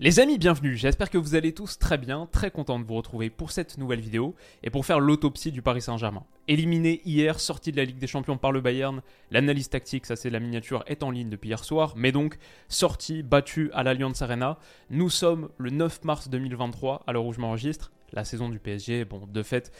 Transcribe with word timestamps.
Les 0.00 0.18
amis, 0.18 0.38
bienvenue. 0.38 0.74
J'espère 0.74 1.08
que 1.08 1.18
vous 1.18 1.36
allez 1.36 1.52
tous 1.52 1.78
très 1.78 1.98
bien, 1.98 2.28
très 2.32 2.50
content 2.50 2.80
de 2.80 2.84
vous 2.84 2.96
retrouver 2.96 3.30
pour 3.30 3.52
cette 3.52 3.78
nouvelle 3.78 4.00
vidéo 4.00 4.34
et 4.64 4.70
pour 4.70 4.84
faire 4.84 4.98
l'autopsie 4.98 5.52
du 5.52 5.62
Paris 5.62 5.82
Saint-Germain. 5.82 6.24
Éliminé 6.48 7.00
hier, 7.04 7.38
sorti 7.38 7.70
de 7.70 7.76
la 7.76 7.84
Ligue 7.84 7.98
des 7.98 8.08
Champions 8.08 8.36
par 8.36 8.50
le 8.50 8.60
Bayern, 8.60 9.02
l'analyse 9.30 9.68
tactique, 9.68 10.04
ça 10.06 10.16
c'est 10.16 10.30
la 10.30 10.40
miniature, 10.40 10.82
est 10.88 11.04
en 11.04 11.12
ligne 11.12 11.30
depuis 11.30 11.50
hier 11.50 11.62
soir, 11.62 11.92
mais 11.94 12.10
donc 12.10 12.38
sorti, 12.68 13.22
battu 13.22 13.70
à 13.72 13.84
l'Allianz 13.84 14.20
Arena. 14.20 14.58
Nous 14.90 15.10
sommes 15.10 15.48
le 15.58 15.70
9 15.70 16.02
mars 16.02 16.28
2023, 16.28 17.04
à 17.06 17.12
l'heure 17.12 17.26
où 17.26 17.32
je 17.32 17.38
m'enregistre. 17.38 17.92
La 18.12 18.24
saison 18.24 18.48
du 18.48 18.58
PSG, 18.58 19.04
bon, 19.04 19.28
de 19.32 19.42
fait, 19.44 19.70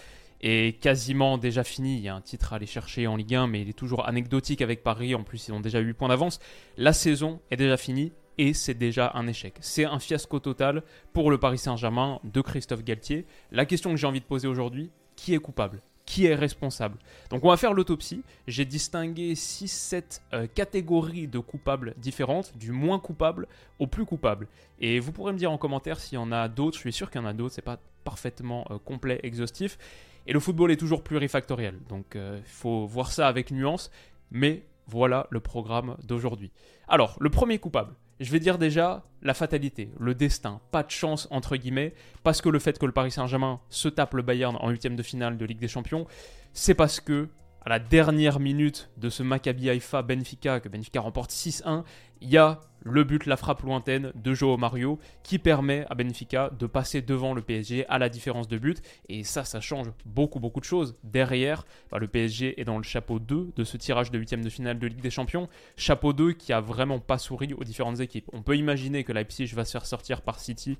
est 0.42 0.80
quasiment 0.80 1.38
déjà 1.38 1.65
finie. 1.65 1.96
Il 1.96 2.02
y 2.04 2.09
a 2.09 2.15
un 2.15 2.20
titre 2.20 2.52
à 2.52 2.56
aller 2.56 2.66
chercher 2.66 3.09
en 3.09 3.16
Ligue 3.16 3.34
1, 3.34 3.48
mais 3.48 3.62
il 3.62 3.68
est 3.68 3.73
toujours 3.73 4.06
anecdotique 4.06 4.62
avec 4.62 4.84
Paris. 4.84 5.16
En 5.16 5.24
plus, 5.24 5.48
ils 5.48 5.52
ont 5.52 5.60
déjà 5.60 5.80
8 5.80 5.95
points 5.95 6.09
d'avance. 6.09 6.38
La 6.76 6.92
saison 6.92 7.40
est 7.51 7.56
déjà 7.56 7.76
finie 7.76 8.12
et 8.38 8.52
c'est 8.55 8.74
déjà 8.74 9.12
un 9.15 9.27
échec. 9.27 9.55
C'est 9.61 9.84
un 9.84 9.98
fiasco 9.98 10.38
total 10.41 10.83
pour 11.12 11.30
le 11.30 11.38
Paris 11.38 11.59
Saint-Germain 11.59 12.21
de 12.24 12.41
Christophe 12.41 12.85
Galtier. 12.85 13.26
La 13.52 13.66
question 13.66 13.91
que 13.91 13.96
j'ai 13.96 14.07
envie 14.07 14.21
de 14.21 14.24
poser 14.24 14.49
aujourd'hui, 14.49 14.91
qui 15.16 15.35
est 15.35 15.38
coupable? 15.38 15.80
Qui 16.07 16.26
est 16.26 16.35
responsable? 16.35 16.99
Donc 17.30 17.45
on 17.45 17.49
va 17.49 17.57
faire 17.57 17.73
l'autopsie. 17.73 18.23
J'ai 18.46 18.65
distingué 18.65 19.35
6-7 19.35 20.21
euh, 20.32 20.46
catégories 20.46 21.29
de 21.29 21.38
coupables 21.38 21.95
différentes, 21.96 22.57
du 22.59 22.73
moins 22.73 22.99
coupable 22.99 23.46
au 23.79 23.87
plus 23.87 24.04
coupable. 24.04 24.48
Et 24.80 25.01
vous 25.01 25.13
pourrez 25.13 25.32
me 25.32 25.38
dire 25.38 25.51
en 25.51 25.57
commentaire 25.57 25.98
s'il 26.01 26.16
y 26.16 26.21
en 26.21 26.30
a 26.30 26.48
d'autres. 26.48 26.76
Je 26.76 26.80
suis 26.80 26.93
sûr 26.93 27.10
qu'il 27.10 27.21
y 27.21 27.24
en 27.24 27.26
a 27.26 27.32
d'autres. 27.32 27.54
C'est 27.54 27.63
pas 27.63 27.79
parfaitement 28.04 28.66
euh, 28.71 28.79
complet, 28.79 29.21
exhaustif. 29.23 29.79
Et 30.26 30.32
le 30.32 30.41
football 30.41 30.73
est 30.73 30.76
toujours 30.76 31.02
plurifactoriel. 31.02 31.79
Donc 31.88 32.16
euh, 32.16 32.38
il 32.45 32.51
faut 32.51 32.87
voir 32.87 33.10
ça 33.10 33.26
avec 33.26 33.51
nuance. 33.51 33.91
Mais 34.30 34.63
voilà 34.87 35.26
le 35.30 35.41
programme 35.41 35.96
d'aujourd'hui. 36.04 36.51
Alors, 36.88 37.16
le 37.21 37.30
premier 37.30 37.59
coupable. 37.59 37.95
Je 38.20 38.30
vais 38.30 38.40
dire 38.40 38.59
déjà 38.59 39.04
la 39.23 39.34
fatalité, 39.34 39.90
le 39.98 40.15
destin, 40.15 40.60
pas 40.70 40.82
de 40.82 40.90
chance 40.90 41.26
entre 41.30 41.57
guillemets, 41.57 41.95
parce 42.23 42.40
que 42.40 42.48
le 42.48 42.59
fait 42.59 42.79
que 42.79 42.87
le 42.87 42.93
Paris 42.93 43.10
Saint-Germain 43.10 43.60
se 43.70 43.88
tape 43.88 44.15
le 44.15 44.23
Bayern 44.23 44.57
en 44.60 44.70
huitième 44.70 44.96
de 44.96 45.02
finale 45.02 45.37
de 45.37 45.45
Ligue 45.45 45.59
des 45.59 45.68
Champions, 45.68 46.07
c'est 46.52 46.74
parce 46.74 47.01
que 47.01 47.29
à 47.65 47.70
la 47.70 47.79
dernière 47.79 48.40
minute 48.40 48.90
de 48.98 49.09
ce 49.09 49.23
Maccabi 49.23 49.70
Haïfa 49.70 50.02
Benfica, 50.02 50.60
que 50.60 50.68
Benfica 50.68 51.01
remporte 51.01 51.30
6-1, 51.30 51.84
il 52.20 52.29
y 52.29 52.37
a 52.37 52.60
le 52.82 53.02
but, 53.04 53.24
la 53.24 53.38
frappe 53.38 53.62
lointaine 53.62 54.12
de 54.15 54.34
Joao 54.34 54.59
Mario 54.59 54.98
qui 55.23 55.38
permet 55.38 55.87
à 55.88 55.95
Benfica 55.95 56.51
de 56.59 56.66
passer 56.66 57.01
devant 57.01 57.32
le 57.32 57.40
PSG 57.40 57.87
à 57.88 57.98
la 57.98 58.10
différence 58.10 58.46
de 58.46 58.59
but. 58.59 58.82
Et 59.09 59.24
ça, 59.24 59.45
ça 59.45 59.60
change 59.62 59.87
beaucoup, 60.04 60.38
beaucoup 60.38 60.60
de 60.60 60.66
choses. 60.66 60.95
Derrière, 61.02 61.65
bah, 61.90 61.98
le 61.98 62.07
PSG 62.07 62.60
est 62.60 62.65
dans 62.65 62.76
le 62.76 62.82
chapeau 62.82 63.18
2 63.18 63.52
de 63.57 63.65
ce 63.65 63.79
tirage 63.79 64.10
de 64.10 64.19
huitième 64.19 64.44
de 64.44 64.50
finale 64.50 64.78
de 64.78 64.87
Ligue 64.87 65.00
des 65.00 65.10
Champions. 65.10 65.48
Chapeau 65.76 66.12
2 66.12 66.32
qui 66.32 66.53
a 66.53 66.60
vraiment 66.60 66.98
pas 66.98 67.16
souri 67.16 67.54
aux 67.54 67.65
différentes 67.65 68.00
équipes. 68.00 68.28
On 68.34 68.42
peut 68.42 68.56
imaginer 68.56 69.04
que 69.04 69.12
Leipzig 69.12 69.54
va 69.54 69.65
se 69.65 69.72
faire 69.72 69.87
sortir 69.87 70.20
par 70.20 70.38
City 70.38 70.76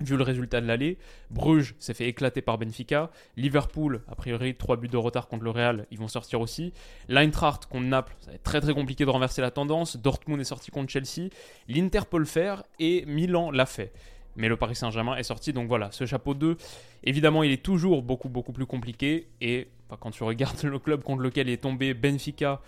vu 0.00 0.16
le 0.16 0.22
résultat 0.22 0.60
de 0.60 0.66
l'aller. 0.66 0.98
Bruges 1.30 1.74
s'est 1.78 1.94
fait 1.94 2.08
éclater 2.08 2.42
par 2.42 2.58
Benfica. 2.58 3.10
Liverpool, 3.36 4.02
a 4.08 4.14
priori, 4.14 4.54
3 4.54 4.76
buts 4.76 4.88
de 4.88 4.96
retard 4.96 5.28
contre 5.28 5.44
le 5.44 5.50
Real, 5.50 5.86
ils 5.90 5.98
vont 5.98 6.08
sortir 6.08 6.40
aussi. 6.40 6.72
L'Eintracht 7.08 7.66
contre 7.66 7.86
Naples, 7.86 8.16
ça 8.20 8.30
va 8.30 8.36
être 8.36 8.42
très 8.42 8.60
très 8.60 8.74
compliqué 8.74 9.04
de 9.04 9.10
renverser 9.10 9.42
la 9.42 9.50
tendance. 9.50 9.96
Dortmund 9.96 10.40
est 10.40 10.44
sorti 10.44 10.70
contre 10.70 10.90
Chelsea. 10.90 11.30
L'Inter 11.68 12.00
peut 12.10 12.18
faire 12.24 12.62
et 12.78 13.04
Milan 13.06 13.50
l'a 13.50 13.66
fait. 13.66 13.92
Mais 14.36 14.48
le 14.48 14.56
Paris 14.56 14.76
Saint-Germain 14.76 15.16
est 15.16 15.24
sorti, 15.24 15.52
donc 15.52 15.66
voilà, 15.68 15.90
ce 15.90 16.06
chapeau 16.06 16.34
2, 16.34 16.56
évidemment, 17.02 17.42
il 17.42 17.50
est 17.50 17.62
toujours 17.62 18.02
beaucoup 18.02 18.28
beaucoup 18.28 18.52
plus 18.52 18.66
compliqué. 18.66 19.28
Et 19.40 19.68
quand 19.98 20.12
tu 20.12 20.22
regardes 20.22 20.62
le 20.62 20.78
club 20.78 21.02
contre 21.02 21.22
lequel 21.22 21.48
il 21.48 21.52
est 21.52 21.62
tombé, 21.62 21.94
Benfica, 21.94 22.60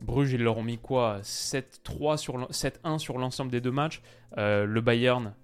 Bruges, 0.00 0.32
ils 0.32 0.42
leur 0.42 0.58
ont 0.58 0.62
mis 0.62 0.78
quoi 0.78 1.20
7-3 1.22 2.18
sur 2.18 2.38
7-1 2.50 2.98
sur 2.98 3.18
l'ensemble 3.18 3.50
des 3.50 3.60
deux 3.60 3.70
matchs. 3.70 4.00
Euh, 4.36 4.64
le 4.64 4.80
Bayern, 4.80 5.34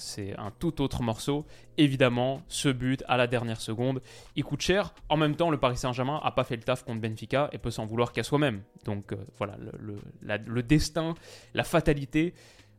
c'est 0.00 0.36
un 0.38 0.50
tout 0.50 0.80
autre 0.80 1.02
morceau. 1.02 1.46
Évidemment, 1.76 2.42
ce 2.48 2.68
but 2.68 3.04
à 3.06 3.16
la 3.16 3.26
dernière 3.26 3.60
seconde, 3.60 4.00
il 4.34 4.44
coûte 4.44 4.62
cher. 4.62 4.94
En 5.08 5.16
même 5.16 5.36
temps, 5.36 5.50
le 5.50 5.58
Paris 5.58 5.76
Saint-Germain 5.76 6.20
n'a 6.24 6.30
pas 6.30 6.44
fait 6.44 6.56
le 6.56 6.62
taf 6.62 6.84
contre 6.84 7.00
Benfica 7.00 7.48
et 7.52 7.58
peut 7.58 7.70
s'en 7.70 7.86
vouloir 7.86 8.12
qu'à 8.12 8.22
soi-même. 8.22 8.62
Donc 8.84 9.12
euh, 9.12 9.16
voilà, 9.38 9.56
le, 9.78 10.62
destin, 10.62 11.14
la 11.54 11.64
fatalité. 11.64 12.34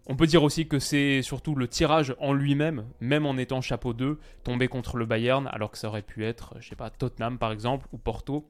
On 0.07 0.15
peut 0.15 0.25
dire 0.25 0.43
aussi 0.43 0.67
que 0.67 0.79
c'est 0.79 1.21
surtout 1.21 1.55
le 1.55 1.67
tirage 1.67 2.15
en 2.19 2.33
lui-même, 2.33 2.85
même 2.99 3.25
en 3.25 3.37
étant 3.37 3.61
chapeau 3.61 3.93
2, 3.93 4.19
tombé 4.43 4.67
contre 4.67 4.97
le 4.97 5.05
Bayern, 5.05 5.47
alors 5.51 5.69
que 5.69 5.77
ça 5.77 5.87
aurait 5.87 6.01
pu 6.01 6.25
être, 6.25 6.55
je 6.59 6.69
sais 6.69 6.75
pas, 6.75 6.89
Tottenham 6.89 7.37
par 7.37 7.51
exemple, 7.51 7.87
ou 7.91 7.97
Porto 7.97 8.49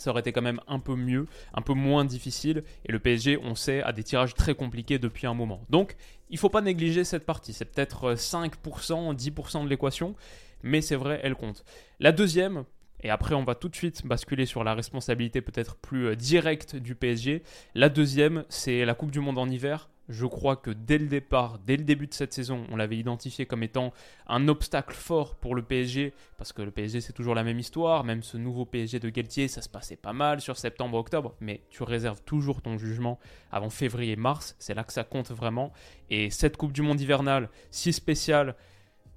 ça 0.00 0.10
aurait 0.10 0.20
été 0.20 0.32
quand 0.32 0.42
même 0.42 0.60
un 0.68 0.78
peu 0.78 0.94
mieux, 0.94 1.26
un 1.54 1.62
peu 1.62 1.74
moins 1.74 2.04
difficile. 2.04 2.64
Et 2.84 2.92
le 2.92 2.98
PSG, 2.98 3.38
on 3.42 3.54
sait, 3.54 3.82
a 3.82 3.92
des 3.92 4.02
tirages 4.02 4.34
très 4.34 4.54
compliqués 4.54 4.98
depuis 4.98 5.26
un 5.26 5.34
moment. 5.34 5.62
Donc, 5.70 5.96
il 6.30 6.34
ne 6.34 6.38
faut 6.38 6.48
pas 6.48 6.60
négliger 6.60 7.04
cette 7.04 7.24
partie. 7.24 7.52
C'est 7.52 7.64
peut-être 7.64 8.14
5%, 8.14 9.14
10% 9.14 9.64
de 9.64 9.68
l'équation, 9.68 10.14
mais 10.62 10.80
c'est 10.80 10.96
vrai, 10.96 11.20
elle 11.22 11.34
compte. 11.34 11.64
La 12.00 12.12
deuxième, 12.12 12.64
et 13.02 13.10
après 13.10 13.34
on 13.34 13.44
va 13.44 13.54
tout 13.54 13.68
de 13.68 13.76
suite 13.76 14.06
basculer 14.06 14.46
sur 14.46 14.64
la 14.64 14.74
responsabilité 14.74 15.40
peut-être 15.40 15.76
plus 15.76 16.06
euh, 16.06 16.16
directe 16.16 16.76
du 16.76 16.94
PSG. 16.94 17.42
La 17.74 17.88
deuxième, 17.88 18.44
c'est 18.48 18.84
la 18.84 18.94
Coupe 18.94 19.10
du 19.10 19.20
Monde 19.20 19.38
en 19.38 19.48
hiver. 19.48 19.88
Je 20.08 20.24
crois 20.24 20.54
que 20.54 20.70
dès 20.70 20.98
le 20.98 21.08
départ, 21.08 21.58
dès 21.58 21.76
le 21.76 21.82
début 21.82 22.06
de 22.06 22.14
cette 22.14 22.32
saison, 22.32 22.64
on 22.70 22.76
l'avait 22.76 22.96
identifié 22.96 23.44
comme 23.44 23.64
étant 23.64 23.92
un 24.28 24.46
obstacle 24.46 24.94
fort 24.94 25.34
pour 25.34 25.56
le 25.56 25.62
PSG, 25.62 26.12
parce 26.38 26.52
que 26.52 26.62
le 26.62 26.70
PSG 26.70 27.00
c'est 27.00 27.12
toujours 27.12 27.34
la 27.34 27.42
même 27.42 27.58
histoire, 27.58 28.04
même 28.04 28.22
ce 28.22 28.36
nouveau 28.36 28.64
PSG 28.64 29.00
de 29.00 29.08
Galtier, 29.08 29.48
ça 29.48 29.62
se 29.62 29.68
passait 29.68 29.96
pas 29.96 30.12
mal 30.12 30.40
sur 30.40 30.56
septembre-octobre, 30.58 31.34
mais 31.40 31.62
tu 31.70 31.82
réserves 31.82 32.22
toujours 32.22 32.62
ton 32.62 32.78
jugement 32.78 33.18
avant 33.50 33.70
février-mars, 33.70 34.54
c'est 34.60 34.74
là 34.74 34.84
que 34.84 34.92
ça 34.92 35.02
compte 35.02 35.32
vraiment. 35.32 35.72
Et 36.08 36.30
cette 36.30 36.56
Coupe 36.56 36.72
du 36.72 36.82
Monde 36.82 37.00
hivernale, 37.00 37.50
si 37.72 37.92
spéciale, 37.92 38.54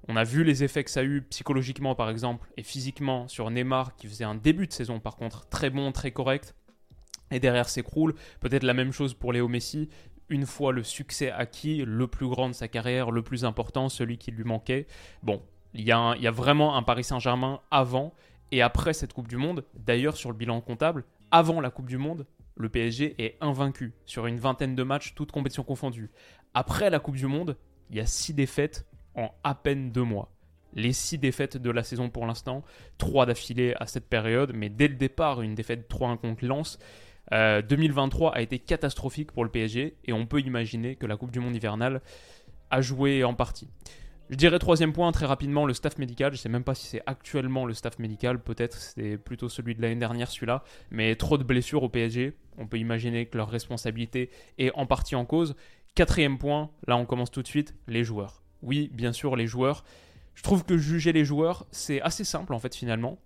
on 0.08 0.16
a 0.16 0.24
vu 0.24 0.42
les 0.42 0.64
effets 0.64 0.82
que 0.82 0.90
ça 0.90 1.00
a 1.00 1.04
eu 1.04 1.22
psychologiquement 1.22 1.94
par 1.94 2.10
exemple, 2.10 2.50
et 2.56 2.64
physiquement 2.64 3.28
sur 3.28 3.48
Neymar, 3.48 3.94
qui 3.94 4.08
faisait 4.08 4.24
un 4.24 4.34
début 4.34 4.66
de 4.66 4.72
saison 4.72 4.98
par 4.98 5.14
contre 5.14 5.46
très 5.48 5.70
bon, 5.70 5.92
très 5.92 6.10
correct, 6.10 6.56
et 7.30 7.40
derrière 7.40 7.68
s'écroule. 7.68 8.14
Peut-être 8.40 8.64
la 8.64 8.74
même 8.74 8.92
chose 8.92 9.14
pour 9.14 9.32
Léo 9.32 9.48
Messi 9.48 9.88
une 10.30 10.46
fois 10.46 10.72
le 10.72 10.82
succès 10.82 11.30
acquis, 11.30 11.84
le 11.84 12.06
plus 12.06 12.28
grand 12.28 12.48
de 12.48 12.54
sa 12.54 12.68
carrière, 12.68 13.10
le 13.10 13.22
plus 13.22 13.44
important, 13.44 13.88
celui 13.88 14.16
qui 14.16 14.30
lui 14.30 14.44
manquait. 14.44 14.86
Bon, 15.22 15.42
il 15.74 15.82
y, 15.82 15.92
a 15.92 16.30
vraiment 16.30 16.76
un 16.76 16.82
Paris 16.82 17.04
Saint-Germain 17.04 17.60
avant 17.70 18.14
et 18.50 18.62
après 18.62 18.92
cette 18.92 19.12
Coupe 19.12 19.28
du 19.28 19.36
Monde. 19.36 19.64
D'ailleurs, 19.74 20.16
sur 20.16 20.30
le 20.30 20.36
bilan 20.36 20.60
comptable, 20.60 21.04
avant 21.30 21.60
la 21.60 21.70
Coupe 21.70 21.86
du 21.86 21.98
Monde, 21.98 22.26
le 22.56 22.68
PSG 22.68 23.14
est 23.18 23.36
invaincu 23.40 23.92
sur 24.04 24.26
une 24.26 24.38
vingtaine 24.38 24.74
de 24.74 24.82
matchs, 24.82 25.14
toutes 25.14 25.32
compétitions 25.32 25.62
confondues. 25.62 26.10
Après 26.54 26.90
la 26.90 26.98
Coupe 26.98 27.16
du 27.16 27.26
Monde, 27.26 27.56
il 27.90 27.96
y 27.96 28.00
a 28.00 28.06
six 28.06 28.34
défaites 28.34 28.86
en 29.14 29.30
à 29.44 29.54
peine 29.54 29.90
deux 29.90 30.02
mois. 30.02 30.30
Les 30.74 30.92
six 30.92 31.18
défaites 31.18 31.56
de 31.56 31.70
la 31.70 31.82
saison 31.82 32.10
pour 32.10 32.26
l'instant, 32.26 32.62
trois 32.98 33.26
d'affilée 33.26 33.74
à 33.80 33.86
cette 33.86 34.08
période, 34.08 34.52
mais 34.54 34.68
dès 34.68 34.88
le 34.88 34.94
départ, 34.94 35.42
une 35.42 35.54
défaite 35.54 35.90
3-1 35.90 36.16
contre 36.18 36.44
Lens. 36.44 36.78
2023 37.30 38.30
euh, 38.30 38.34
a 38.34 38.40
été 38.40 38.58
catastrophique 38.58 39.32
pour 39.32 39.44
le 39.44 39.50
PSG 39.50 39.96
et 40.04 40.12
on 40.12 40.26
peut 40.26 40.40
imaginer 40.40 40.96
que 40.96 41.06
la 41.06 41.16
Coupe 41.16 41.30
du 41.30 41.40
Monde 41.40 41.54
hivernale 41.54 42.00
a 42.70 42.80
joué 42.80 43.24
en 43.24 43.34
partie. 43.34 43.68
Je 44.30 44.36
dirais 44.36 44.60
troisième 44.60 44.92
point 44.92 45.10
très 45.10 45.26
rapidement, 45.26 45.66
le 45.66 45.74
staff 45.74 45.98
médical. 45.98 46.32
Je 46.32 46.38
sais 46.38 46.48
même 46.48 46.62
pas 46.62 46.76
si 46.76 46.86
c'est 46.86 47.02
actuellement 47.06 47.66
le 47.66 47.74
staff 47.74 47.98
médical, 47.98 48.40
peut-être 48.40 48.76
c'est 48.76 49.18
plutôt 49.18 49.48
celui 49.48 49.74
de 49.74 49.82
l'année 49.82 49.96
dernière 49.96 50.30
celui-là, 50.30 50.62
mais 50.92 51.16
trop 51.16 51.36
de 51.36 51.42
blessures 51.42 51.82
au 51.82 51.88
PSG. 51.88 52.34
On 52.56 52.66
peut 52.66 52.78
imaginer 52.78 53.26
que 53.26 53.36
leur 53.36 53.48
responsabilité 53.48 54.30
est 54.58 54.70
en 54.74 54.86
partie 54.86 55.16
en 55.16 55.24
cause. 55.24 55.56
Quatrième 55.96 56.38
point, 56.38 56.70
là 56.86 56.96
on 56.96 57.06
commence 57.06 57.32
tout 57.32 57.42
de 57.42 57.48
suite, 57.48 57.74
les 57.88 58.04
joueurs. 58.04 58.44
Oui, 58.62 58.88
bien 58.92 59.12
sûr, 59.12 59.34
les 59.34 59.48
joueurs. 59.48 59.82
Je 60.34 60.44
trouve 60.44 60.64
que 60.64 60.78
juger 60.78 61.12
les 61.12 61.24
joueurs, 61.24 61.66
c'est 61.72 62.00
assez 62.00 62.24
simple 62.24 62.54
en 62.54 62.60
fait 62.60 62.74
finalement 62.74 63.18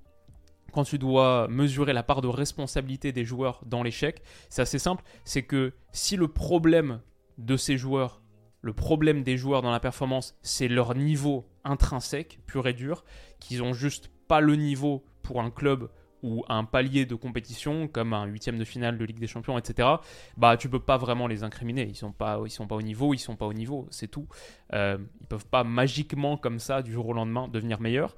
quand 0.75 0.85
tu 0.85 0.99
dois 0.99 1.47
mesurer 1.49 1.93
la 1.93 2.03
part 2.03 2.21
de 2.21 2.26
responsabilité 2.26 3.12
des 3.12 3.25
joueurs 3.25 3.61
dans 3.65 3.85
l'échec, 3.85 4.23
c'est 4.49 4.62
assez 4.62 4.81
simple. 4.81 5.05
C'est 5.25 5.44
que 5.44 5.73
si 5.93 6.17
le 6.17 6.26
problème 6.26 7.00
de 7.38 7.56
ces 7.56 7.79
joueurs, 7.79 8.21
le 8.61 8.73
problème 8.73 9.23
des 9.23 9.37
joueurs 9.37 9.62
dans 9.62 9.71
la 9.71 9.79
performance, 9.79 10.37
c'est 10.43 10.67
leur 10.67 10.97
niveau 10.97 11.47
intrinsèque, 11.62 12.41
pur 12.47 12.67
et 12.67 12.73
dur, 12.73 13.05
qu'ils 13.38 13.62
ont 13.62 13.73
juste 13.73 14.11
pas 14.26 14.41
le 14.41 14.56
niveau 14.56 15.05
pour 15.23 15.41
un 15.41 15.50
club 15.50 15.88
ou 16.25 16.43
un 16.49 16.65
palier 16.65 17.06
de 17.06 17.15
compétition 17.15 17.87
comme 17.87 18.12
un 18.12 18.25
huitième 18.25 18.59
de 18.59 18.65
finale 18.65 18.99
de 18.99 19.05
Ligue 19.05 19.20
des 19.20 19.27
Champions, 19.27 19.59
etc., 19.59 19.88
bah 20.37 20.56
tu 20.56 20.69
peux 20.69 20.81
pas 20.81 20.97
vraiment 20.97 21.29
les 21.29 21.44
incriminer. 21.44 21.82
Ils 21.82 21.94
sont 21.94 22.15
sont 22.49 22.67
pas 22.67 22.75
au 22.75 22.82
niveau, 22.82 23.15
ils 23.15 23.19
sont 23.19 23.37
pas 23.37 23.47
au 23.47 23.53
niveau, 23.53 23.87
c'est 23.91 24.09
tout. 24.09 24.27
Euh, 24.73 24.99
ils 25.20 25.27
peuvent 25.29 25.47
pas 25.47 25.62
magiquement 25.62 26.37
comme 26.37 26.59
ça 26.59 26.82
du 26.82 26.93
jour 26.93 27.06
au 27.06 27.12
lendemain 27.12 27.47
devenir 27.47 27.81
meilleurs. 27.81 28.17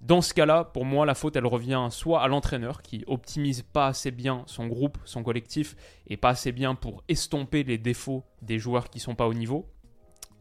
Dans 0.00 0.20
ce 0.20 0.34
cas-là, 0.34 0.64
pour 0.64 0.84
moi, 0.84 1.06
la 1.06 1.14
faute, 1.14 1.36
elle 1.36 1.46
revient 1.46 1.88
soit 1.90 2.22
à 2.22 2.28
l'entraîneur 2.28 2.82
qui 2.82 3.02
optimise 3.06 3.62
pas 3.62 3.88
assez 3.88 4.10
bien 4.10 4.44
son 4.46 4.66
groupe, 4.66 4.98
son 5.04 5.22
collectif, 5.22 5.74
et 6.06 6.16
pas 6.16 6.30
assez 6.30 6.52
bien 6.52 6.74
pour 6.74 7.02
estomper 7.08 7.64
les 7.64 7.78
défauts 7.78 8.24
des 8.42 8.58
joueurs 8.58 8.90
qui 8.90 9.00
sont 9.00 9.14
pas 9.14 9.26
au 9.26 9.34
niveau, 9.34 9.66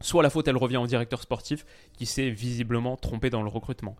soit 0.01 0.23
la 0.23 0.29
faute, 0.29 0.47
elle 0.47 0.57
revient 0.57 0.77
au 0.77 0.87
directeur 0.87 1.21
sportif 1.21 1.65
qui 1.93 2.05
s'est 2.05 2.29
visiblement 2.29 2.97
trompé 2.97 3.29
dans 3.29 3.41
le 3.41 3.49
recrutement. 3.49 3.95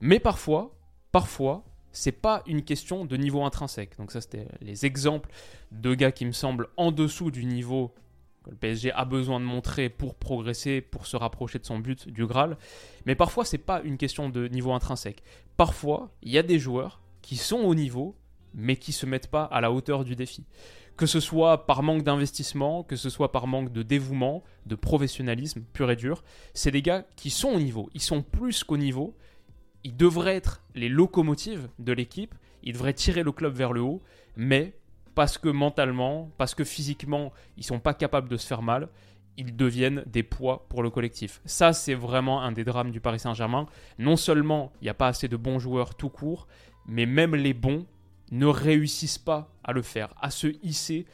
Mais 0.00 0.20
parfois, 0.20 0.74
parfois, 1.10 1.64
c'est 1.92 2.12
pas 2.12 2.42
une 2.46 2.62
question 2.62 3.04
de 3.04 3.16
niveau 3.16 3.44
intrinsèque. 3.44 3.96
Donc 3.98 4.12
ça, 4.12 4.20
c'était 4.20 4.46
les 4.60 4.86
exemples 4.86 5.30
de 5.70 5.94
gars 5.94 6.12
qui 6.12 6.24
me 6.24 6.32
semblent 6.32 6.68
en 6.76 6.90
dessous 6.90 7.30
du 7.30 7.44
niveau 7.44 7.92
le 8.50 8.56
PSG 8.56 8.92
a 8.92 9.04
besoin 9.04 9.40
de 9.40 9.44
montrer 9.44 9.88
pour 9.88 10.14
progresser, 10.14 10.80
pour 10.80 11.06
se 11.06 11.16
rapprocher 11.16 11.58
de 11.58 11.64
son 11.64 11.78
but 11.78 12.08
du 12.08 12.26
Graal. 12.26 12.56
Mais 13.06 13.14
parfois, 13.14 13.44
c'est 13.44 13.58
pas 13.58 13.80
une 13.82 13.96
question 13.96 14.28
de 14.28 14.48
niveau 14.48 14.72
intrinsèque. 14.72 15.22
Parfois, 15.56 16.10
il 16.22 16.32
y 16.32 16.38
a 16.38 16.42
des 16.42 16.58
joueurs 16.58 17.00
qui 17.20 17.36
sont 17.36 17.58
au 17.58 17.74
niveau, 17.74 18.16
mais 18.54 18.76
qui 18.76 18.92
se 18.92 19.06
mettent 19.06 19.28
pas 19.28 19.44
à 19.44 19.60
la 19.60 19.72
hauteur 19.72 20.04
du 20.04 20.16
défi. 20.16 20.44
Que 20.96 21.06
ce 21.06 21.20
soit 21.20 21.66
par 21.66 21.82
manque 21.82 22.02
d'investissement, 22.02 22.82
que 22.82 22.96
ce 22.96 23.08
soit 23.08 23.32
par 23.32 23.46
manque 23.46 23.72
de 23.72 23.82
dévouement, 23.82 24.42
de 24.66 24.74
professionnalisme 24.74 25.62
pur 25.72 25.90
et 25.90 25.96
dur, 25.96 26.22
c'est 26.52 26.70
des 26.70 26.82
gars 26.82 27.06
qui 27.16 27.30
sont 27.30 27.48
au 27.48 27.60
niveau. 27.60 27.88
Ils 27.94 28.02
sont 28.02 28.22
plus 28.22 28.64
qu'au 28.64 28.76
niveau. 28.76 29.16
Ils 29.84 29.96
devraient 29.96 30.36
être 30.36 30.62
les 30.74 30.88
locomotives 30.88 31.68
de 31.78 31.92
l'équipe. 31.92 32.34
Ils 32.62 32.74
devraient 32.74 32.92
tirer 32.92 33.22
le 33.22 33.32
club 33.32 33.54
vers 33.54 33.72
le 33.72 33.80
haut. 33.80 34.02
Mais 34.36 34.74
parce 35.14 35.38
que 35.38 35.48
mentalement, 35.48 36.30
parce 36.38 36.54
que 36.54 36.64
physiquement, 36.64 37.32
ils 37.56 37.64
sont 37.64 37.80
pas 37.80 37.94
capables 37.94 38.28
de 38.28 38.36
se 38.36 38.46
faire 38.46 38.62
mal, 38.62 38.88
ils 39.36 39.56
deviennent 39.56 40.04
des 40.06 40.22
poids 40.22 40.66
pour 40.68 40.82
le 40.82 40.90
collectif. 40.90 41.40
Ça, 41.44 41.72
c'est 41.72 41.94
vraiment 41.94 42.42
un 42.42 42.52
des 42.52 42.64
drames 42.64 42.90
du 42.90 43.00
Paris 43.00 43.18
Saint-Germain. 43.18 43.66
Non 43.98 44.16
seulement 44.16 44.72
il 44.80 44.84
n'y 44.84 44.90
a 44.90 44.94
pas 44.94 45.08
assez 45.08 45.28
de 45.28 45.36
bons 45.36 45.58
joueurs 45.58 45.94
tout 45.94 46.10
court, 46.10 46.48
mais 46.86 47.06
même 47.06 47.34
les 47.34 47.54
bons 47.54 47.86
ne 48.30 48.46
réussissent 48.46 49.18
pas 49.18 49.54
à 49.64 49.72
le 49.72 49.82
faire, 49.82 50.14
à 50.20 50.30
se 50.30 50.48
hisser 50.62 51.06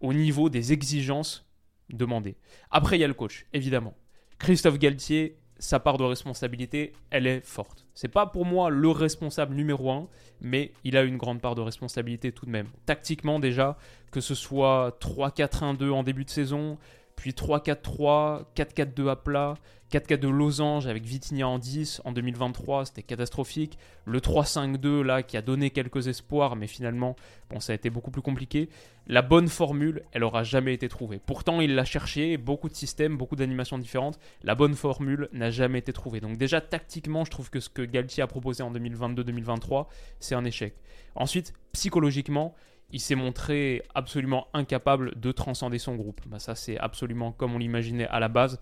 au 0.00 0.12
niveau 0.12 0.48
des 0.48 0.72
exigences 0.72 1.46
demandées. 1.90 2.36
Après, 2.70 2.96
il 2.96 3.00
y 3.00 3.04
a 3.04 3.08
le 3.08 3.14
coach, 3.14 3.46
évidemment. 3.52 3.94
Christophe 4.38 4.78
Galtier, 4.78 5.38
sa 5.58 5.80
part 5.80 5.98
de 5.98 6.04
responsabilité, 6.04 6.92
elle 7.10 7.26
est 7.26 7.44
forte. 7.44 7.79
C'est 7.94 8.08
pas 8.08 8.26
pour 8.26 8.46
moi 8.46 8.70
le 8.70 8.90
responsable 8.90 9.54
numéro 9.54 9.90
un, 9.90 10.08
mais 10.40 10.72
il 10.84 10.96
a 10.96 11.02
une 11.02 11.16
grande 11.16 11.40
part 11.40 11.54
de 11.54 11.60
responsabilité 11.60 12.32
tout 12.32 12.46
de 12.46 12.50
même. 12.50 12.68
Tactiquement 12.86 13.40
déjà, 13.40 13.76
que 14.10 14.20
ce 14.20 14.34
soit 14.34 14.96
3-4-1-2 15.00 15.90
en 15.90 16.02
début 16.02 16.24
de 16.24 16.30
saison, 16.30 16.78
puis 17.20 17.32
3-4-3, 17.32 18.44
4-4-2 18.56 19.10
à 19.10 19.16
plat, 19.16 19.54
4-4 19.92 20.20
de 20.20 20.28
Losange 20.28 20.86
avec 20.86 21.04
Vitinha 21.04 21.46
en 21.46 21.58
10 21.58 22.00
en 22.06 22.12
2023, 22.12 22.86
c'était 22.86 23.02
catastrophique. 23.02 23.76
Le 24.06 24.20
3-5-2 24.20 25.02
là 25.02 25.22
qui 25.22 25.36
a 25.36 25.42
donné 25.42 25.68
quelques 25.68 26.08
espoirs, 26.08 26.56
mais 26.56 26.66
finalement, 26.66 27.16
bon, 27.50 27.60
ça 27.60 27.72
a 27.72 27.74
été 27.74 27.90
beaucoup 27.90 28.10
plus 28.10 28.22
compliqué. 28.22 28.70
La 29.06 29.20
bonne 29.20 29.48
formule, 29.48 30.02
elle 30.12 30.24
aura 30.24 30.44
jamais 30.44 30.72
été 30.72 30.88
trouvée. 30.88 31.18
Pourtant, 31.18 31.60
il 31.60 31.74
l'a 31.74 31.84
cherché, 31.84 32.38
beaucoup 32.38 32.70
de 32.70 32.74
systèmes, 32.74 33.18
beaucoup 33.18 33.36
d'animations 33.36 33.76
différentes. 33.76 34.18
La 34.42 34.54
bonne 34.54 34.74
formule 34.74 35.28
n'a 35.34 35.50
jamais 35.50 35.80
été 35.80 35.92
trouvée. 35.92 36.20
Donc 36.20 36.38
déjà 36.38 36.62
tactiquement, 36.62 37.26
je 37.26 37.32
trouve 37.32 37.50
que 37.50 37.60
ce 37.60 37.68
que 37.68 37.82
Galtier 37.82 38.22
a 38.22 38.26
proposé 38.26 38.62
en 38.62 38.72
2022-2023, 38.72 39.88
c'est 40.20 40.34
un 40.34 40.46
échec. 40.46 40.72
Ensuite, 41.16 41.52
psychologiquement, 41.72 42.54
il 42.92 43.00
s'est 43.00 43.14
montré 43.14 43.82
absolument 43.94 44.48
incapable 44.52 45.18
de 45.18 45.32
transcender 45.32 45.78
son 45.78 45.94
groupe. 45.94 46.20
Bah, 46.26 46.38
ça, 46.38 46.54
c'est 46.54 46.78
absolument 46.78 47.32
comme 47.32 47.54
on 47.54 47.58
l'imaginait 47.58 48.08
à 48.08 48.20
la 48.20 48.28
base. 48.28 48.60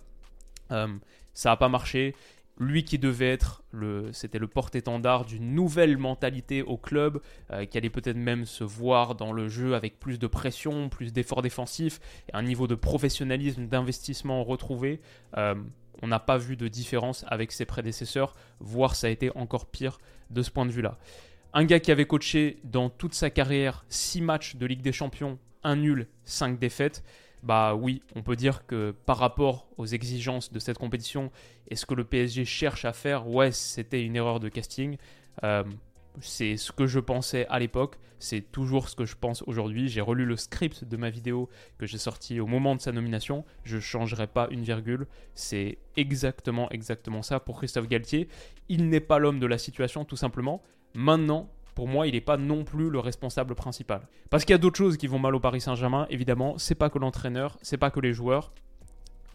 Euh, 0.71 0.87
ça 1.33 1.49
n'a 1.49 1.57
pas 1.57 1.69
marché. 1.69 2.15
Lui 2.61 2.83
qui 2.83 2.99
devait 2.99 3.31
être 3.31 3.63
le, 3.71 4.11
c'était 4.11 4.37
le 4.37 4.47
porte-étendard 4.47 5.23
d'une 5.23 5.55
nouvelle 5.55 5.97
mentalité 5.97 6.61
au 6.61 6.75
club, 6.75 7.21
euh, 7.51 7.65
qui 7.65 7.77
allait 7.77 7.89
peut-être 7.89 8.17
même 8.17 8.45
se 8.45 8.65
voir 8.65 9.15
dans 9.15 9.31
le 9.31 9.47
jeu 9.47 9.75
avec 9.75 9.97
plus 9.97 10.19
de 10.19 10.27
pression, 10.27 10.89
plus 10.89 11.13
d'efforts 11.13 11.41
défensifs, 11.41 12.01
un 12.33 12.43
niveau 12.43 12.67
de 12.67 12.75
professionnalisme, 12.75 13.67
d'investissement 13.67 14.43
retrouvé. 14.43 14.99
Euh, 15.37 15.55
on 16.01 16.07
n'a 16.07 16.19
pas 16.19 16.37
vu 16.37 16.57
de 16.57 16.67
différence 16.67 17.25
avec 17.29 17.53
ses 17.53 17.65
prédécesseurs, 17.65 18.35
voire 18.59 18.95
ça 18.95 19.07
a 19.07 19.09
été 19.09 19.31
encore 19.35 19.65
pire 19.67 19.97
de 20.29 20.41
ce 20.41 20.51
point 20.51 20.65
de 20.65 20.71
vue-là. 20.71 20.97
Un 21.53 21.65
gars 21.65 21.79
qui 21.79 21.91
avait 21.91 22.05
coaché 22.05 22.59
dans 22.63 22.89
toute 22.89 23.13
sa 23.13 23.29
carrière 23.29 23.85
6 23.89 24.21
matchs 24.21 24.55
de 24.55 24.65
Ligue 24.65 24.81
des 24.81 24.91
Champions, 24.91 25.39
un 25.63 25.75
nul, 25.77 26.07
5 26.25 26.59
défaites 26.59 27.03
bah 27.43 27.73
oui, 27.75 28.01
on 28.15 28.21
peut 28.21 28.35
dire 28.35 28.65
que 28.65 28.93
par 29.05 29.17
rapport 29.17 29.67
aux 29.77 29.85
exigences 29.85 30.51
de 30.51 30.59
cette 30.59 30.77
compétition 30.77 31.31
et 31.69 31.75
ce 31.75 31.85
que 31.85 31.93
le 31.93 32.03
PSG 32.03 32.45
cherche 32.45 32.85
à 32.85 32.93
faire, 32.93 33.27
ouais, 33.27 33.51
c'était 33.51 34.03
une 34.03 34.15
erreur 34.15 34.39
de 34.39 34.49
casting. 34.49 34.97
Euh, 35.43 35.63
c'est 36.21 36.57
ce 36.57 36.71
que 36.71 36.87
je 36.87 36.99
pensais 36.99 37.45
à 37.47 37.59
l'époque, 37.59 37.97
c'est 38.19 38.41
toujours 38.51 38.89
ce 38.89 38.95
que 38.95 39.05
je 39.05 39.15
pense 39.15 39.43
aujourd'hui. 39.47 39.87
J'ai 39.87 40.01
relu 40.01 40.25
le 40.25 40.35
script 40.35 40.83
de 40.83 40.97
ma 40.97 41.09
vidéo 41.09 41.49
que 41.77 41.85
j'ai 41.85 41.97
sorti 41.97 42.39
au 42.39 42.47
moment 42.47 42.75
de 42.75 42.81
sa 42.81 42.91
nomination. 42.91 43.45
Je 43.63 43.77
ne 43.77 43.81
changerai 43.81 44.27
pas 44.27 44.49
une 44.51 44.61
virgule. 44.61 45.07
C'est 45.33 45.77
exactement, 45.95 46.69
exactement 46.69 47.21
ça 47.21 47.39
pour 47.39 47.57
Christophe 47.57 47.87
Galtier. 47.87 48.27
Il 48.67 48.89
n'est 48.89 48.99
pas 48.99 49.19
l'homme 49.19 49.39
de 49.39 49.45
la 49.45 49.57
situation, 49.57 50.03
tout 50.03 50.17
simplement. 50.17 50.61
Maintenant, 50.93 51.49
pour 51.75 51.87
moi, 51.87 52.07
il 52.07 52.13
n'est 52.13 52.21
pas 52.21 52.35
non 52.35 52.65
plus 52.65 52.89
le 52.89 52.99
responsable 52.99 53.55
principal. 53.55 54.01
Parce 54.29 54.43
qu'il 54.43 54.53
y 54.53 54.55
a 54.55 54.59
d'autres 54.59 54.77
choses 54.77 54.97
qui 54.97 55.07
vont 55.07 55.19
mal 55.19 55.33
au 55.33 55.39
Paris 55.39 55.61
Saint-Germain, 55.61 56.05
évidemment, 56.09 56.57
c'est 56.57 56.75
pas 56.75 56.89
que 56.89 56.99
l'entraîneur, 56.99 57.57
c'est 57.61 57.77
pas 57.77 57.89
que 57.89 58.01
les 58.01 58.11
joueurs. 58.11 58.51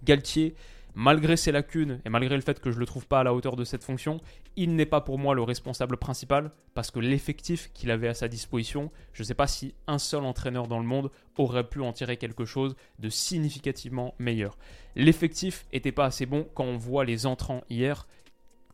Galtier, 0.05 0.55
malgré 0.95 1.37
ses 1.37 1.53
lacunes 1.53 2.01
et 2.05 2.09
malgré 2.09 2.37
le 2.37 2.43
fait 2.43 2.61
que 2.61 2.71
je 2.71 2.79
le 2.79 2.87
trouve 2.87 3.07
pas 3.07 3.21
à 3.21 3.25
la 3.25 3.35
hauteur 3.35 3.57
de 3.57 3.65
cette 3.65 3.85
fonction, 3.85 4.21
il 4.57 4.77
n'est 4.77 4.87
pas 4.87 5.01
pour 5.01 5.19
moi 5.19 5.35
le 5.35 5.43
responsable 5.43 5.97
principal 5.97 6.53
parce 6.75 6.91
que 6.91 7.01
l'effectif 7.01 7.71
qu'il 7.75 7.91
avait 7.91 8.09
à 8.09 8.15
sa 8.15 8.29
disposition, 8.29 8.91
je 9.13 9.23
ne 9.23 9.27
sais 9.27 9.35
pas 9.35 9.47
si 9.47 9.75
un 9.87 9.99
seul 9.99 10.25
entraîneur 10.25 10.69
dans 10.69 10.79
le 10.79 10.87
monde 10.87 11.11
aurait 11.37 11.69
pu 11.69 11.81
en 11.81 11.93
tirer 11.93 12.17
quelque 12.17 12.45
chose 12.45 12.77
de 12.99 13.09
significativement 13.09 14.15
meilleur. 14.19 14.57
L'effectif 14.95 15.67
était 15.73 15.93
pas 15.93 16.07
assez 16.07 16.27
bon 16.27 16.47
quand 16.55 16.65
on 16.65 16.77
voit 16.77 17.05
les 17.05 17.27
entrants 17.27 17.65
hier. 17.69 18.07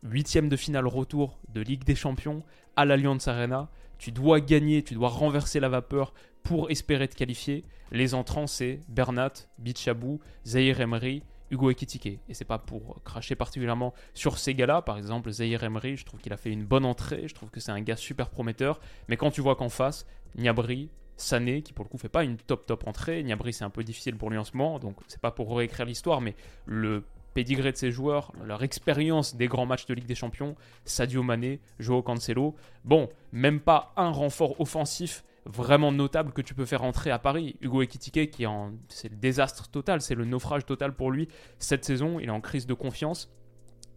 Huitième 0.03 0.49
de 0.49 0.55
finale 0.55 0.87
retour 0.87 1.39
de 1.49 1.61
Ligue 1.61 1.83
des 1.83 1.95
Champions, 1.95 2.43
à 2.75 2.85
l'Allianz 2.85 3.27
Arena. 3.27 3.69
Tu 3.97 4.11
dois 4.11 4.39
gagner, 4.39 4.83
tu 4.83 4.95
dois 4.95 5.09
renverser 5.09 5.59
la 5.59 5.69
vapeur 5.69 6.13
pour 6.43 6.71
espérer 6.71 7.07
te 7.07 7.15
qualifier. 7.15 7.65
Les 7.91 8.15
entrants, 8.15 8.47
c'est 8.47 8.79
Bernat, 8.87 9.33
Bichabou, 9.59 10.19
Zahir 10.45 10.81
Emery, 10.81 11.21
Hugo 11.51 11.69
Ekitike. 11.69 12.19
Et 12.27 12.33
c'est 12.33 12.45
pas 12.45 12.57
pour 12.57 13.01
cracher 13.03 13.35
particulièrement 13.35 13.93
sur 14.13 14.39
ces 14.39 14.55
gars-là. 14.55 14.81
Par 14.81 14.97
exemple, 14.97 15.29
Zahir 15.31 15.63
Emery, 15.63 15.97
je 15.97 16.05
trouve 16.05 16.19
qu'il 16.19 16.33
a 16.33 16.37
fait 16.37 16.51
une 16.51 16.65
bonne 16.65 16.85
entrée. 16.85 17.27
Je 17.27 17.35
trouve 17.35 17.49
que 17.49 17.59
c'est 17.59 17.71
un 17.71 17.81
gars 17.81 17.97
super 17.97 18.29
prometteur. 18.29 18.79
Mais 19.07 19.17
quand 19.17 19.31
tu 19.31 19.41
vois 19.41 19.55
qu'en 19.55 19.69
face, 19.69 20.07
Niabri, 20.35 20.89
Sané, 21.17 21.61
qui 21.61 21.73
pour 21.73 21.85
le 21.85 21.89
coup 21.89 21.97
fait 21.97 22.09
pas 22.09 22.23
une 22.23 22.37
top 22.37 22.65
top 22.65 22.87
entrée. 22.87 23.21
Niabri, 23.23 23.53
c'est 23.53 23.63
un 23.63 23.69
peu 23.69 23.83
difficile 23.83 24.15
pour 24.15 24.29
lui 24.29 24.37
en 24.37 24.43
ce 24.43 24.55
moment. 24.55 24.79
Donc 24.79 24.97
c'est 25.07 25.21
pas 25.21 25.31
pour 25.31 25.55
réécrire 25.55 25.85
l'histoire, 25.85 26.21
mais 26.21 26.35
le 26.65 27.03
pédigré 27.33 27.71
de 27.71 27.77
ces 27.77 27.91
joueurs, 27.91 28.33
leur 28.43 28.63
expérience 28.63 29.35
des 29.35 29.47
grands 29.47 29.65
matchs 29.65 29.85
de 29.85 29.93
Ligue 29.93 30.05
des 30.05 30.15
Champions, 30.15 30.55
Sadio 30.85 31.23
Mané, 31.23 31.59
Joao 31.79 32.01
Cancelo. 32.01 32.55
Bon, 32.83 33.09
même 33.31 33.59
pas 33.59 33.93
un 33.95 34.09
renfort 34.09 34.59
offensif 34.59 35.23
vraiment 35.45 35.91
notable 35.91 36.33
que 36.33 36.41
tu 36.41 36.53
peux 36.53 36.65
faire 36.65 36.83
entrer 36.83 37.11
à 37.11 37.19
Paris. 37.19 37.57
Hugo 37.61 37.81
Ekitike, 37.81 38.31
qui 38.31 38.43
est 38.43 38.47
en, 38.47 38.73
c'est 38.87 39.09
le 39.09 39.15
désastre 39.15 39.69
total, 39.69 40.01
c'est 40.01 40.15
le 40.15 40.25
naufrage 40.25 40.65
total 40.65 40.93
pour 40.93 41.11
lui 41.11 41.27
cette 41.59 41.85
saison. 41.85 42.19
Il 42.19 42.27
est 42.27 42.31
en 42.31 42.41
crise 42.41 42.65
de 42.65 42.73
confiance 42.73 43.29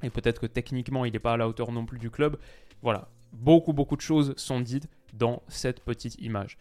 et 0.03 0.11
peut-être 0.11 0.41
que 0.41 0.47
techniquement 0.47 1.05
il 1.05 1.13
n'est 1.13 1.19
pas 1.19 1.35
à 1.35 1.37
la 1.37 1.49
hauteur 1.49 1.73
non 1.73 1.87
plus 1.87 1.99
du 1.99 2.11
club. 2.11 2.39
Voilà, 2.83 3.09
beaucoup 3.33 3.73
beaucoup 3.73 3.97
de 3.97 4.01
choses 4.01 4.35
sont 4.37 4.61
dites 4.61 4.89
dans 5.13 5.43
cette 5.49 5.81
petite 5.81 6.17
image. 6.21 6.59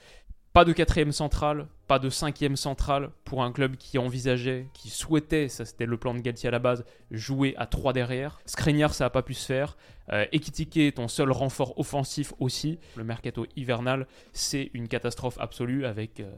Pas 0.53 0.65
de 0.65 0.71
quatrième 0.71 1.11
centrale, 1.11 1.65
pas 1.87 1.97
de 1.97 2.11
cinquième 2.11 2.55
centrale 2.55 3.09
pour 3.23 3.43
un 3.43 3.51
club 3.51 3.75
qui 3.75 3.97
envisageait, 3.97 4.67
qui 4.75 4.91
souhaitait, 4.91 5.49
ça 5.49 5.65
c'était 5.65 5.87
le 5.87 5.97
plan 5.97 6.13
de 6.13 6.19
Galtier 6.19 6.47
à 6.47 6.51
la 6.51 6.59
base, 6.59 6.85
jouer 7.09 7.55
à 7.57 7.65
3 7.65 7.91
derrière. 7.91 8.39
Skriniar, 8.45 8.93
ça 8.93 9.05
n'a 9.05 9.09
pas 9.09 9.23
pu 9.23 9.33
se 9.33 9.47
faire. 9.47 9.75
Euh, 10.11 10.27
Ekitike, 10.31 10.93
ton 10.93 11.07
seul 11.07 11.31
renfort 11.31 11.79
offensif 11.79 12.33
aussi. 12.37 12.77
Le 12.95 13.03
mercato 13.03 13.47
hivernal, 13.55 14.05
c'est 14.31 14.69
une 14.75 14.87
catastrophe 14.87 15.39
absolue 15.39 15.87
avec 15.87 16.19
euh, 16.19 16.31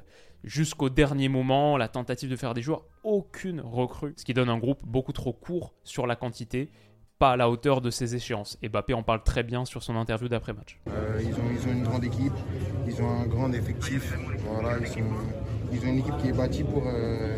jusqu'au 0.46 0.90
dernier 0.90 1.28
moment 1.28 1.76
la 1.76 1.90
tentative 1.90 2.30
de 2.30 2.38
faire 2.38 2.54
des 2.54 2.62
joueurs, 2.62 2.86
aucune 3.04 3.60
recrue, 3.60 4.14
ce 4.16 4.24
qui 4.24 4.34
donne 4.34 4.50
un 4.50 4.60
groupe 4.60 4.80
beaucoup 4.86 5.12
trop 5.12 5.34
court 5.34 5.74
sur 5.84 6.08
la 6.08 6.16
quantité 6.16 6.72
pas 7.18 7.32
à 7.32 7.38
la 7.38 7.50
hauteur 7.50 7.82
de 7.82 7.90
ses 7.90 8.16
échéances. 8.16 8.58
Et 8.62 8.70
Bappé 8.70 8.94
en 8.94 9.04
parle 9.04 9.24
très 9.24 9.44
bien 9.44 9.66
sur 9.66 9.84
son 9.84 9.96
interview 9.96 10.28
d'après-match. 10.28 10.80
Euh, 10.90 11.22
ils, 11.22 11.34
ont, 11.34 11.50
ils, 11.52 11.68
ont, 11.68 11.72
une 11.72 11.84
grande 11.84 12.04
équipe, 12.04 12.34
ils 12.88 13.02
ont 13.02 13.10
un 13.10 13.26
grand 13.26 13.52
effectif. 13.54 14.14
Voilà, 14.46 14.78
ils, 14.80 14.88
sont, 14.88 15.00
ils 15.72 15.80
ont 15.80 15.90
une 15.90 16.00
équipe 16.00 16.18
qui 16.18 16.30
est 16.30 16.34
bâtie 16.34 16.64
pour, 16.64 16.84
euh, 16.86 17.38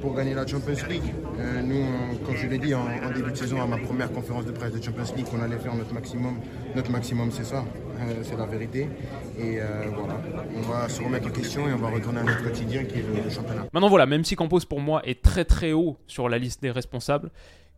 pour 0.00 0.14
gagner 0.14 0.32
la 0.34 0.46
Champions 0.46 0.88
League. 0.88 1.14
Euh, 1.38 1.62
nous, 1.62 2.24
comme 2.24 2.36
je 2.36 2.46
l'ai 2.46 2.58
dit 2.58 2.74
en, 2.74 2.86
début 3.14 3.30
de 3.30 3.36
saison, 3.36 3.60
à 3.60 3.66
ma 3.66 3.76
première 3.76 4.10
conférence 4.10 4.46
de 4.46 4.52
presse 4.52 4.72
de 4.72 4.82
Champions 4.82 5.14
League, 5.16 5.26
qu'on 5.26 5.42
allait 5.42 5.58
faire 5.58 5.74
notre 5.74 5.92
maximum. 5.92 6.40
Notre 6.74 6.90
maximum, 6.90 7.30
c'est 7.30 7.44
ça, 7.44 7.64
c'est 8.22 8.36
la 8.36 8.46
vérité. 8.46 8.88
Et 9.38 9.58
voilà, 9.94 10.20
on 10.56 10.60
va 10.62 10.88
se 10.88 11.02
remettre 11.02 11.28
en 11.28 11.30
question 11.30 11.68
et 11.68 11.72
on 11.72 11.78
va 11.78 11.90
retourner 11.90 12.20
à 12.20 12.22
notre 12.22 12.42
quotidien 12.42 12.84
qui 12.84 13.00
est 13.00 13.24
le, 13.24 13.30
championnat. 13.30 13.66
Maintenant, 13.72 13.88
voilà, 13.88 14.06
même 14.06 14.24
si 14.24 14.34
Campos 14.34 14.60
pour 14.68 14.80
moi 14.80 15.02
est 15.04 15.22
très 15.22 15.44
très 15.44 15.72
haut 15.72 15.98
sur 16.06 16.28
la 16.28 16.38
liste 16.38 16.62
des 16.62 16.70
responsables, 16.70 17.30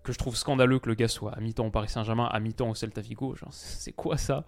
que 0.02 0.12
je 0.12 0.18
trouve 0.18 0.36
scandaleux 0.36 0.78
que 0.78 0.88
le 0.88 0.94
gars 0.94 1.08
soit 1.08 1.32
à 1.32 1.40
mi-temps 1.40 1.66
au 1.66 1.70
Paris 1.70 1.88
Saint-Germain, 1.88 2.26
à 2.26 2.40
mi-temps 2.40 2.70
au 2.70 2.74
Celta 2.74 3.00
Vigo. 3.00 3.34
c'est 3.50 3.92
quoi 3.92 4.16
ça? 4.16 4.44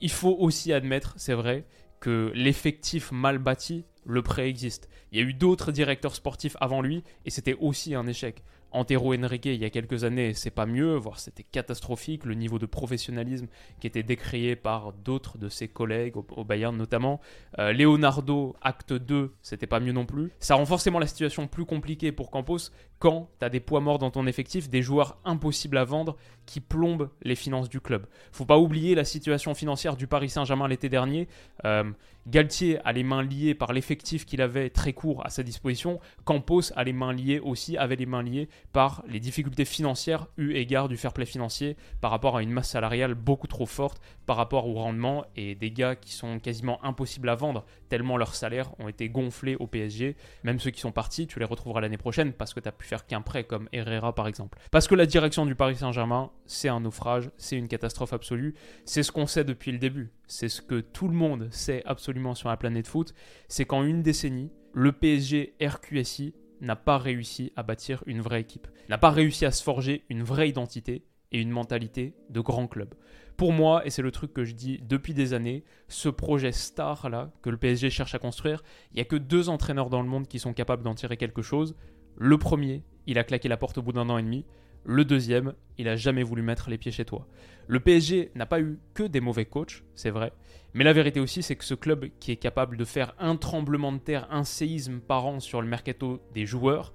Il 0.00 0.10
faut 0.10 0.36
aussi 0.38 0.72
admettre, 0.72 1.14
c'est 1.16 1.34
vrai, 1.34 1.66
que 2.00 2.30
l'effectif 2.34 3.12
mal 3.12 3.38
bâti 3.38 3.84
le 4.04 4.22
préexiste. 4.22 4.88
Il 5.10 5.18
y 5.18 5.22
a 5.22 5.24
eu 5.24 5.34
d'autres 5.34 5.72
directeurs 5.72 6.14
sportifs 6.14 6.56
avant 6.60 6.80
lui 6.80 7.02
et 7.24 7.30
c'était 7.30 7.54
aussi 7.54 7.94
un 7.94 8.06
échec. 8.06 8.44
Antero 8.76 9.14
Henrique, 9.14 9.46
il 9.46 9.56
y 9.56 9.64
a 9.64 9.70
quelques 9.70 10.04
années, 10.04 10.34
c'est 10.34 10.50
pas 10.50 10.66
mieux, 10.66 10.96
voire 10.96 11.18
c'était 11.18 11.42
catastrophique, 11.42 12.26
le 12.26 12.34
niveau 12.34 12.58
de 12.58 12.66
professionnalisme 12.66 13.46
qui 13.80 13.86
était 13.86 14.02
décrié 14.02 14.54
par 14.54 14.92
d'autres 14.92 15.38
de 15.38 15.48
ses 15.48 15.66
collègues, 15.66 16.16
au, 16.16 16.44
Bayern 16.44 16.76
notamment. 16.76 17.20
Euh, 17.58 17.72
Leonardo, 17.72 18.54
acte 18.60 18.92
2, 18.92 19.34
c'était 19.40 19.66
pas 19.66 19.80
mieux 19.80 19.92
non 19.92 20.04
plus. 20.04 20.30
Ça 20.40 20.56
rend 20.56 20.66
forcément 20.66 20.98
la 20.98 21.06
situation 21.06 21.46
plus 21.48 21.64
compliquée 21.64 22.12
pour 22.12 22.30
Campos 22.30 22.70
quand 22.98 23.30
tu 23.38 23.46
as 23.46 23.48
des 23.48 23.60
poids 23.60 23.80
morts 23.80 23.98
dans 23.98 24.10
ton 24.10 24.26
effectif, 24.26 24.68
des 24.68 24.82
joueurs 24.82 25.18
impossibles 25.24 25.78
à 25.78 25.84
vendre 25.84 26.16
qui 26.44 26.60
plombent 26.60 27.08
les 27.22 27.34
finances 27.34 27.70
du 27.70 27.80
club. 27.80 28.06
Faut 28.30 28.44
pas 28.44 28.58
oublier 28.58 28.94
la 28.94 29.04
situation 29.04 29.54
financière 29.54 29.96
du 29.96 30.06
Paris 30.06 30.28
Saint-Germain 30.28 30.68
l'été 30.68 30.90
dernier. 30.90 31.28
Euh, 31.64 31.84
Galtier 32.26 32.80
a 32.84 32.92
les 32.92 33.04
mains 33.04 33.22
liées 33.22 33.54
par 33.54 33.72
l'effectif 33.72 34.26
qu'il 34.26 34.42
avait 34.42 34.68
très 34.68 34.92
court 34.92 35.24
à 35.24 35.30
sa 35.30 35.44
disposition. 35.44 36.00
Campos 36.24 36.72
a 36.74 36.82
les 36.82 36.92
mains 36.92 37.12
liées 37.12 37.38
aussi, 37.38 37.76
avait 37.76 37.94
les 37.94 38.06
mains 38.06 38.22
liées 38.22 38.48
par 38.72 39.02
les 39.08 39.20
difficultés 39.20 39.64
financières 39.64 40.26
eu 40.36 40.52
égard 40.52 40.88
du 40.88 40.96
fair 40.96 41.12
play 41.12 41.26
financier 41.26 41.76
par 42.00 42.10
rapport 42.10 42.36
à 42.36 42.42
une 42.42 42.50
masse 42.50 42.70
salariale 42.70 43.14
beaucoup 43.14 43.46
trop 43.46 43.66
forte 43.66 44.00
par 44.26 44.36
rapport 44.36 44.66
au 44.66 44.74
rendement 44.74 45.24
et 45.36 45.54
des 45.54 45.70
gars 45.70 45.96
qui 45.96 46.12
sont 46.12 46.38
quasiment 46.38 46.84
impossibles 46.84 47.28
à 47.28 47.34
vendre 47.34 47.64
tellement 47.88 48.16
leurs 48.16 48.34
salaires 48.34 48.70
ont 48.78 48.88
été 48.88 49.08
gonflés 49.08 49.56
au 49.56 49.66
PSG. 49.66 50.16
Même 50.44 50.58
ceux 50.58 50.70
qui 50.70 50.80
sont 50.80 50.92
partis, 50.92 51.26
tu 51.26 51.38
les 51.38 51.44
retrouveras 51.44 51.80
l'année 51.80 51.96
prochaine 51.96 52.32
parce 52.32 52.54
que 52.54 52.60
tu 52.60 52.68
as 52.68 52.72
pu 52.72 52.86
faire 52.86 53.06
qu'un 53.06 53.22
prêt 53.22 53.44
comme 53.44 53.68
Herrera 53.72 54.14
par 54.14 54.26
exemple. 54.26 54.58
Parce 54.70 54.88
que 54.88 54.94
la 54.94 55.06
direction 55.06 55.46
du 55.46 55.54
Paris 55.54 55.76
Saint-Germain, 55.76 56.30
c'est 56.46 56.68
un 56.68 56.80
naufrage, 56.80 57.30
c'est 57.36 57.56
une 57.56 57.68
catastrophe 57.68 58.12
absolue. 58.12 58.54
C'est 58.84 59.02
ce 59.02 59.12
qu'on 59.12 59.26
sait 59.26 59.44
depuis 59.44 59.72
le 59.72 59.78
début. 59.78 60.12
C'est 60.26 60.48
ce 60.48 60.62
que 60.62 60.80
tout 60.80 61.08
le 61.08 61.14
monde 61.14 61.48
sait 61.50 61.82
absolument 61.86 62.34
sur 62.34 62.48
la 62.48 62.56
planète 62.56 62.88
foot. 62.88 63.14
C'est 63.48 63.64
qu'en 63.64 63.84
une 63.84 64.02
décennie, 64.02 64.50
le 64.72 64.92
PSG 64.92 65.54
RQSI 65.62 66.34
n'a 66.60 66.76
pas 66.76 66.98
réussi 66.98 67.52
à 67.56 67.62
bâtir 67.62 68.02
une 68.06 68.20
vraie 68.20 68.40
équipe, 68.40 68.68
n'a 68.88 68.98
pas 68.98 69.10
réussi 69.10 69.44
à 69.44 69.50
se 69.50 69.62
forger 69.62 70.04
une 70.08 70.22
vraie 70.22 70.48
identité 70.48 71.04
et 71.32 71.40
une 71.40 71.50
mentalité 71.50 72.14
de 72.30 72.40
grand 72.40 72.66
club. 72.66 72.94
Pour 73.36 73.52
moi, 73.52 73.86
et 73.86 73.90
c'est 73.90 74.02
le 74.02 74.10
truc 74.10 74.32
que 74.32 74.44
je 74.44 74.54
dis 74.54 74.80
depuis 74.82 75.12
des 75.12 75.34
années, 75.34 75.64
ce 75.88 76.08
projet 76.08 76.52
star 76.52 77.10
là 77.10 77.30
que 77.42 77.50
le 77.50 77.58
PSG 77.58 77.90
cherche 77.90 78.14
à 78.14 78.18
construire, 78.18 78.62
il 78.92 78.96
n'y 78.96 79.02
a 79.02 79.04
que 79.04 79.16
deux 79.16 79.48
entraîneurs 79.50 79.90
dans 79.90 80.00
le 80.00 80.08
monde 80.08 80.26
qui 80.26 80.38
sont 80.38 80.54
capables 80.54 80.82
d'en 80.82 80.94
tirer 80.94 81.16
quelque 81.16 81.42
chose. 81.42 81.76
Le 82.16 82.38
premier, 82.38 82.82
il 83.06 83.18
a 83.18 83.24
claqué 83.24 83.48
la 83.48 83.58
porte 83.58 83.76
au 83.76 83.82
bout 83.82 83.92
d'un 83.92 84.08
an 84.08 84.16
et 84.16 84.22
demi. 84.22 84.46
Le 84.88 85.04
deuxième, 85.04 85.52
il 85.78 85.88
a 85.88 85.96
jamais 85.96 86.22
voulu 86.22 86.42
mettre 86.42 86.70
les 86.70 86.78
pieds 86.78 86.92
chez 86.92 87.04
toi. 87.04 87.26
Le 87.66 87.80
PSG 87.80 88.30
n'a 88.36 88.46
pas 88.46 88.60
eu 88.60 88.78
que 88.94 89.02
des 89.02 89.20
mauvais 89.20 89.44
coachs, 89.44 89.82
c'est 89.96 90.10
vrai, 90.10 90.32
mais 90.74 90.84
la 90.84 90.92
vérité 90.92 91.18
aussi, 91.18 91.42
c'est 91.42 91.56
que 91.56 91.64
ce 91.64 91.74
club 91.74 92.06
qui 92.20 92.30
est 92.30 92.36
capable 92.36 92.76
de 92.76 92.84
faire 92.84 93.12
un 93.18 93.34
tremblement 93.34 93.90
de 93.90 93.98
terre, 93.98 94.28
un 94.30 94.44
séisme 94.44 95.00
par 95.00 95.26
an 95.26 95.40
sur 95.40 95.60
le 95.60 95.66
mercato 95.66 96.22
des 96.34 96.46
joueurs, 96.46 96.94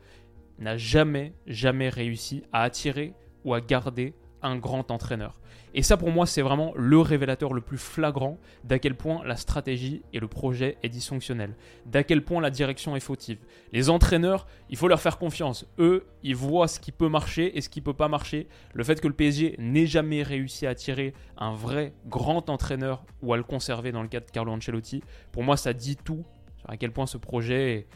n'a 0.57 0.77
jamais, 0.77 1.33
jamais 1.47 1.89
réussi 1.89 2.43
à 2.53 2.63
attirer 2.63 3.13
ou 3.43 3.53
à 3.53 3.59
garder 3.59 4.13
un 4.41 4.57
grand 4.57 4.91
entraîneur. 4.91 5.39
Et 5.73 5.83
ça 5.83 5.95
pour 5.95 6.11
moi 6.11 6.25
c'est 6.25 6.41
vraiment 6.41 6.73
le 6.75 6.99
révélateur 6.99 7.53
le 7.53 7.61
plus 7.61 7.77
flagrant 7.77 8.37
d'à 8.63 8.79
quel 8.79 8.95
point 8.95 9.23
la 9.25 9.37
stratégie 9.37 10.01
et 10.11 10.19
le 10.19 10.27
projet 10.27 10.77
est 10.83 10.89
dysfonctionnel, 10.89 11.55
d'à 11.85 12.03
quel 12.03 12.23
point 12.23 12.41
la 12.41 12.49
direction 12.49 12.95
est 12.95 13.01
fautive. 13.01 13.37
Les 13.71 13.89
entraîneurs, 13.89 14.47
il 14.69 14.77
faut 14.77 14.87
leur 14.87 14.99
faire 14.99 15.17
confiance. 15.17 15.65
Eux, 15.79 16.05
ils 16.23 16.35
voient 16.35 16.67
ce 16.67 16.79
qui 16.79 16.91
peut 16.91 17.07
marcher 17.07 17.57
et 17.57 17.61
ce 17.61 17.69
qui 17.69 17.79
peut 17.79 17.93
pas 17.93 18.09
marcher. 18.09 18.47
Le 18.73 18.83
fait 18.83 18.99
que 18.99 19.07
le 19.07 19.13
PSG 19.13 19.55
n'ait 19.59 19.85
jamais 19.85 20.23
réussi 20.23 20.67
à 20.67 20.71
attirer 20.71 21.13
un 21.37 21.53
vrai 21.53 21.93
grand 22.07 22.49
entraîneur 22.49 23.05
ou 23.21 23.33
à 23.33 23.37
le 23.37 23.43
conserver 23.43 23.91
dans 23.91 24.01
le 24.01 24.09
cas 24.09 24.19
de 24.19 24.29
Carlo 24.29 24.51
Ancelotti, 24.51 25.03
pour 25.31 25.43
moi 25.43 25.55
ça 25.55 25.73
dit 25.73 25.95
tout 25.95 26.25
à 26.67 26.77
quel 26.77 26.91
point 26.91 27.05
ce 27.05 27.17
projet 27.17 27.87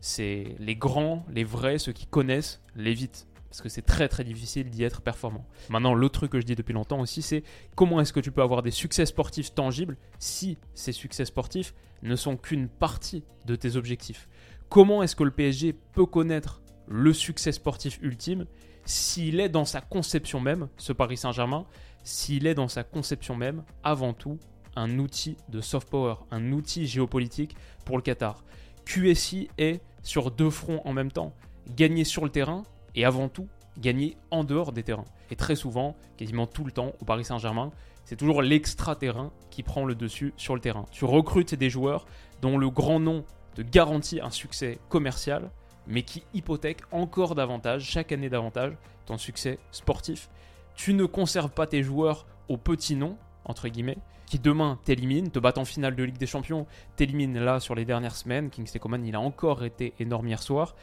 c'est 0.00 0.54
les 0.58 0.76
grands, 0.76 1.24
les 1.30 1.44
vrais, 1.44 1.78
ceux 1.78 1.92
qui 1.92 2.06
connaissent, 2.06 2.62
l'évitent 2.76 3.26
parce 3.48 3.62
que 3.62 3.68
c'est 3.68 3.82
très 3.82 4.08
très 4.08 4.24
difficile 4.24 4.70
d'y 4.70 4.84
être 4.84 5.00
performant. 5.00 5.46
Maintenant, 5.70 5.94
l'autre 5.94 6.20
truc 6.20 6.32
que 6.32 6.40
je 6.40 6.46
dis 6.46 6.54
depuis 6.54 6.74
longtemps 6.74 7.00
aussi, 7.00 7.22
c'est 7.22 7.42
comment 7.74 8.00
est-ce 8.00 8.12
que 8.12 8.20
tu 8.20 8.30
peux 8.30 8.42
avoir 8.42 8.62
des 8.62 8.70
succès 8.70 9.06
sportifs 9.06 9.54
tangibles 9.54 9.96
si 10.18 10.58
ces 10.74 10.92
succès 10.92 11.24
sportifs 11.24 11.74
ne 12.02 12.16
sont 12.16 12.36
qu'une 12.36 12.68
partie 12.68 13.24
de 13.46 13.56
tes 13.56 13.76
objectifs? 13.76 14.28
Comment 14.68 15.02
est-ce 15.02 15.16
que 15.16 15.24
le 15.24 15.30
PSG 15.30 15.72
peut 15.72 16.06
connaître 16.06 16.60
le 16.86 17.12
succès 17.12 17.52
sportif 17.52 17.98
ultime 18.02 18.46
s'il 18.84 19.40
est 19.40 19.48
dans 19.48 19.66
sa 19.66 19.80
conception 19.80 20.40
même, 20.40 20.68
ce 20.78 20.92
Paris 20.92 21.18
Saint-Germain, 21.18 21.66
s'il 22.04 22.46
est 22.46 22.54
dans 22.54 22.68
sa 22.68 22.84
conception 22.84 23.34
même, 23.36 23.64
avant 23.82 24.14
tout, 24.14 24.38
un 24.76 24.98
outil 24.98 25.36
de 25.48 25.60
soft 25.60 25.90
power, 25.90 26.14
un 26.30 26.52
outil 26.52 26.86
géopolitique 26.86 27.56
pour 27.84 27.96
le 27.96 28.02
Qatar? 28.02 28.44
QSI 28.86 29.50
est 29.58 29.82
sur 30.02 30.30
deux 30.30 30.48
fronts 30.48 30.80
en 30.86 30.94
même 30.94 31.12
temps. 31.12 31.34
Gagner 31.76 32.04
sur 32.04 32.24
le 32.24 32.30
terrain 32.30 32.62
et 32.98 33.04
avant 33.04 33.28
tout 33.28 33.46
gagner 33.78 34.16
en 34.32 34.42
dehors 34.42 34.72
des 34.72 34.82
terrains. 34.82 35.04
Et 35.30 35.36
très 35.36 35.54
souvent, 35.54 35.94
quasiment 36.16 36.48
tout 36.48 36.64
le 36.64 36.72
temps, 36.72 36.92
au 37.00 37.04
Paris 37.04 37.24
Saint-Germain, 37.24 37.70
c'est 38.04 38.16
toujours 38.16 38.42
l'extra-terrain 38.42 39.30
qui 39.50 39.62
prend 39.62 39.84
le 39.84 39.94
dessus 39.94 40.34
sur 40.36 40.56
le 40.56 40.60
terrain. 40.60 40.84
Tu 40.90 41.04
recrutes 41.04 41.54
des 41.54 41.70
joueurs 41.70 42.06
dont 42.42 42.58
le 42.58 42.70
grand 42.70 42.98
nom 42.98 43.24
te 43.54 43.62
garantit 43.62 44.20
un 44.20 44.30
succès 44.30 44.80
commercial, 44.88 45.50
mais 45.86 46.02
qui 46.02 46.24
hypothèque 46.34 46.80
encore 46.90 47.36
davantage, 47.36 47.84
chaque 47.84 48.10
année 48.10 48.28
davantage, 48.28 48.72
ton 49.06 49.16
succès 49.16 49.60
sportif. 49.70 50.28
Tu 50.74 50.92
ne 50.92 51.04
conserves 51.04 51.50
pas 51.50 51.68
tes 51.68 51.84
joueurs 51.84 52.26
au 52.48 52.56
petit 52.56 52.96
nom, 52.96 53.16
entre 53.44 53.68
guillemets, 53.68 53.98
qui 54.26 54.40
demain 54.40 54.78
t'éliminent, 54.84 55.30
te 55.30 55.38
battent 55.38 55.58
en 55.58 55.64
finale 55.64 55.94
de 55.94 56.02
Ligue 56.02 56.18
des 56.18 56.26
Champions, 56.26 56.66
t'éliminent 56.96 57.40
là 57.40 57.60
sur 57.60 57.76
les 57.76 57.84
dernières 57.84 58.16
semaines. 58.16 58.50
Kingsley 58.50 58.80
Coman, 58.80 59.06
il 59.06 59.14
a 59.14 59.20
encore 59.20 59.64
été 59.64 59.94
énorme 60.00 60.26
hier 60.26 60.42
soir 60.42 60.74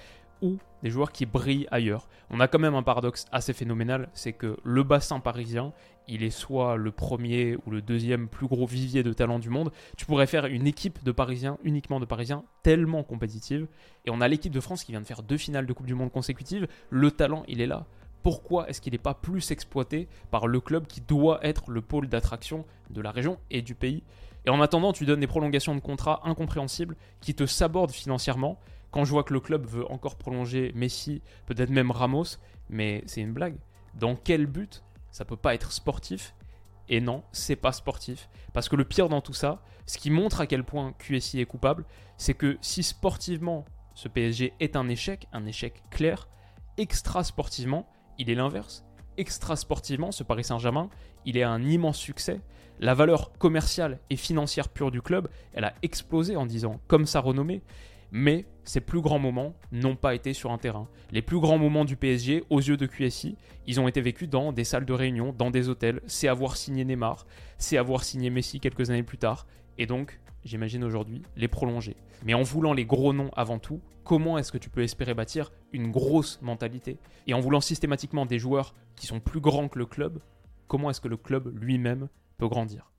ou 0.42 0.58
des 0.84 0.90
joueurs 0.90 1.12
qui 1.12 1.26
brillent 1.26 1.68
ailleurs. 1.72 2.08
On 2.30 2.40
a 2.40 2.48
quand 2.48 2.60
même 2.60 2.76
un 2.76 2.84
paradoxe 2.84 3.26
assez 3.32 3.54
phénoménal, 3.54 4.10
c'est 4.14 4.34
que 4.34 4.58
le 4.64 4.84
bassin 4.84 5.20
parisien, 5.20 5.74
il 6.08 6.24
est 6.24 6.30
soit 6.30 6.76
le 6.76 6.92
premier 6.92 7.58
ou 7.66 7.72
le 7.72 7.82
deuxième 7.82 8.28
plus 8.28 8.48
gros 8.48 8.66
vivier 8.66 9.04
de 9.04 9.14
talent 9.14 9.40
du 9.40 9.50
monde. 9.50 9.72
Tu 9.98 10.06
pourrais 10.06 10.28
faire 10.28 10.46
une 10.46 10.68
équipe 10.68 11.04
de 11.04 11.12
Parisiens, 11.12 11.58
uniquement 11.64 12.00
de 12.00 12.06
Parisiens, 12.06 12.44
tellement 12.64 13.04
compétitive. 13.04 13.68
Et 14.06 14.12
on 14.12 14.22
a 14.22 14.28
l'équipe 14.28 14.54
de 14.54 14.60
France 14.60 14.84
qui 14.84 14.92
vient 14.92 15.02
de 15.02 15.08
faire 15.08 15.24
deux 15.24 15.38
finales 15.38 15.66
de 15.66 15.74
Coupe 15.74 15.88
du 15.88 15.96
Monde 15.96 16.12
consécutives. 16.12 16.68
Le 16.90 17.12
talent, 17.12 17.44
il 17.48 17.62
est 17.62 17.68
là. 17.68 17.86
Pourquoi 18.22 18.70
est-ce 18.70 18.82
qu'il 18.82 18.94
n'est 18.94 19.00
pas 19.00 19.14
plus 19.14 19.52
exploité 19.52 20.08
par 20.32 20.48
le 20.48 20.60
club 20.60 20.88
qui 20.88 21.02
doit 21.02 21.40
être 21.46 21.70
le 21.70 21.82
pôle 21.82 22.08
d'attraction 22.08 22.66
de 22.90 23.02
la 23.02 23.12
région 23.12 23.38
et 23.52 23.62
du 23.62 23.76
pays? 23.76 24.04
Et 24.46 24.50
en 24.50 24.62
attendant, 24.62 24.94
tu 24.94 25.06
donnes 25.06 25.20
des 25.20 25.28
prolongations 25.28 25.74
de 25.76 25.80
contrats 25.80 26.22
incompréhensibles 26.24 26.96
qui 27.20 27.34
te 27.34 27.46
sabordent 27.46 27.92
financièrement 27.92 28.60
quand 28.96 29.04
je 29.04 29.12
vois 29.12 29.26
que 29.26 29.34
le 29.34 29.42
club 29.42 29.66
veut 29.66 29.86
encore 29.92 30.16
prolonger 30.16 30.72
Messi, 30.74 31.22
peut-être 31.48 31.70
même 31.70 31.92
Ramos, 31.92 32.38
mais 32.70 33.04
c'est 33.08 33.20
une 33.20 33.34
blague. 33.34 33.58
Dans 33.94 34.16
quel 34.16 34.46
but 34.46 34.84
Ça 35.12 35.26
peut 35.26 35.36
pas 35.36 35.54
être 35.54 35.74
sportif? 35.74 36.34
Et 36.88 37.02
non, 37.02 37.22
c'est 37.34 37.58
pas 37.58 37.74
sportif. 37.74 38.30
Parce 38.54 38.70
que 38.70 38.78
le 38.78 38.86
pire 38.86 39.10
dans 39.10 39.20
tout 39.20 39.34
ça, 39.34 39.62
ce 39.86 39.98
qui 39.98 40.12
montre 40.12 40.40
à 40.40 40.48
quel 40.48 40.64
point 40.64 40.94
QSI 40.98 41.42
est 41.42 41.46
coupable, 41.46 41.84
c'est 42.16 42.36
que 42.36 42.58
si 42.62 42.84
sportivement 42.84 43.66
ce 43.96 44.08
PSG 44.08 44.54
est 44.62 44.78
un 44.78 44.88
échec, 44.88 45.28
un 45.34 45.46
échec 45.46 45.84
clair, 45.90 46.30
extra 46.78 47.26
sportivement, 47.26 47.90
il 48.18 48.30
est 48.30 48.36
l'inverse. 48.36 48.86
Extra 49.18 49.58
sportivement, 49.58 50.14
ce 50.14 50.24
Paris 50.24 50.46
Saint-Germain, 50.46 50.90
il 51.26 51.36
est 51.36 51.44
un 51.44 51.62
immense 51.64 51.98
succès. 51.98 52.40
La 52.80 52.94
valeur 52.94 53.34
commerciale 53.40 54.00
et 54.10 54.16
financière 54.16 54.70
pure 54.70 54.92
du 54.92 55.02
club, 55.02 55.28
elle 55.54 55.66
a 55.66 55.74
explosé 55.82 56.38
en 56.38 56.46
10 56.46 56.64
ans, 56.64 56.80
comme 56.88 57.06
sa 57.06 57.20
renommée 57.20 57.62
mais 58.12 58.46
ses 58.64 58.82
plus 58.82 59.02
grands 59.02 59.20
moments 59.20 59.56
n'ont 59.72 59.96
pas 59.96 60.16
été 60.16 60.34
sur 60.34 60.52
un 60.52 60.58
terrain. 60.58 60.88
Les 61.12 61.22
plus 61.22 61.40
grands 61.40 61.58
moments 61.58 61.86
du 61.86 61.96
PSG, 61.96 62.44
aux 62.50 62.60
yeux 62.60 62.78
de 62.78 62.86
QSI, 62.86 63.38
ils 63.68 63.80
ont 63.80 63.88
été 63.88 64.02
vécus 64.02 64.30
dans 64.30 64.52
des 64.52 64.64
salles 64.64 64.86
de 64.86 64.94
réunion, 64.94 65.34
dans 65.38 65.52
des 65.52 65.70
hôtels. 65.70 66.02
C'est 66.08 66.28
avoir 66.28 66.58
signé 66.58 66.86
Neymar, 66.86 67.26
c'est 67.58 67.78
avoir 67.78 68.04
signé 68.04 68.30
Messi 68.30 68.60
quelques 68.60 68.90
années 68.90 69.04
plus 69.04 69.18
tard, 69.18 69.46
et 69.78 69.86
donc, 69.86 70.20
j'imagine 70.44 70.84
aujourd'hui, 70.84 71.22
les 71.36 71.48
prolonger. 71.48 71.96
Mais 72.24 72.34
en 72.34 72.44
voulant 72.44 72.74
les 72.74 72.86
gros 72.86 73.14
noms 73.14 73.32
avant 73.36 73.60
tout, 73.60 73.82
comment 74.04 74.38
est-ce 74.38 74.52
que 74.52 74.58
tu 74.58 74.70
peux 74.70 74.84
espérer 74.84 75.14
bâtir 75.14 75.52
une 75.74 75.92
grosse 75.92 76.42
mentalité? 76.42 76.98
Et 77.28 77.34
en 77.34 77.40
voulant 77.40 77.62
systématiquement 77.62 78.26
des 78.26 78.40
joueurs 78.40 78.74
qui 78.96 79.08
sont 79.08 79.20
plus 79.20 79.42
grands 79.42 79.68
que 79.68 79.80
le 79.80 79.86
club, 79.86 80.20
comment 80.68 80.90
est-ce 80.90 81.02
que 81.02 81.08
le 81.08 81.18
club 81.18 81.54
lui-même 81.62 82.08
peut 82.38 82.48
grandir? 82.48 82.92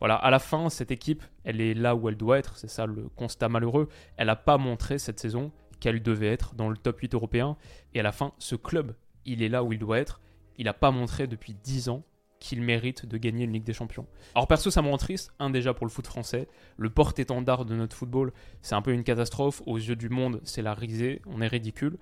Voilà, 0.00 0.16
à 0.16 0.30
la 0.30 0.38
fin, 0.38 0.68
cette 0.68 0.90
équipe, 0.90 1.22
elle 1.44 1.60
est 1.60 1.74
là 1.74 1.94
où 1.94 2.08
elle 2.08 2.16
doit 2.16 2.38
être, 2.38 2.56
c'est 2.56 2.68
ça 2.68 2.86
le 2.86 3.08
constat 3.16 3.48
malheureux. 3.48 3.88
Elle 4.16 4.26
n'a 4.26 4.36
pas 4.36 4.58
montré 4.58 4.98
cette 4.98 5.20
saison 5.20 5.52
qu'elle 5.80 6.02
devait 6.02 6.28
être 6.28 6.54
dans 6.54 6.68
le 6.68 6.76
top 6.76 7.00
8 7.00 7.14
européen. 7.14 7.56
Et 7.94 8.00
à 8.00 8.02
la 8.02 8.12
fin, 8.12 8.32
ce 8.38 8.56
club, 8.56 8.94
il 9.24 9.42
est 9.42 9.48
là 9.48 9.62
où 9.64 9.72
il 9.72 9.78
doit 9.78 9.98
être. 9.98 10.20
Il 10.56 10.64
n'a 10.64 10.72
pas 10.72 10.90
montré 10.90 11.26
depuis 11.26 11.54
10 11.54 11.88
ans 11.88 12.02
qu'il 12.40 12.60
mérite 12.60 13.06
de 13.06 13.16
gagner 13.16 13.44
une 13.44 13.52
Ligue 13.52 13.64
des 13.64 13.72
Champions. 13.72 14.06
Alors 14.34 14.46
perso, 14.46 14.70
ça 14.70 14.82
me 14.82 14.88
rend 14.88 14.98
triste, 14.98 15.32
un 15.38 15.48
déjà 15.48 15.72
pour 15.72 15.86
le 15.86 15.90
foot 15.90 16.06
français, 16.06 16.46
le 16.76 16.90
porte-étendard 16.90 17.64
de 17.64 17.74
notre 17.74 17.96
football, 17.96 18.32
c'est 18.60 18.74
un 18.74 18.82
peu 18.82 18.92
une 18.92 19.02
catastrophe, 19.02 19.62
aux 19.64 19.78
yeux 19.78 19.96
du 19.96 20.10
monde, 20.10 20.40
c'est 20.44 20.60
la 20.60 20.74
risée, 20.74 21.22
on 21.26 21.40
est 21.40 21.46
ridicule. 21.46 21.96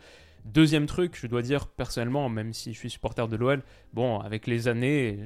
Deuxième 0.44 0.86
truc, 0.86 1.16
je 1.16 1.28
dois 1.28 1.42
dire 1.42 1.68
personnellement, 1.68 2.28
même 2.28 2.52
si 2.52 2.72
je 2.72 2.78
suis 2.78 2.90
supporter 2.90 3.28
de 3.28 3.36
l'OL, 3.36 3.62
bon, 3.92 4.18
avec 4.18 4.48
les 4.48 4.66
années, 4.66 5.20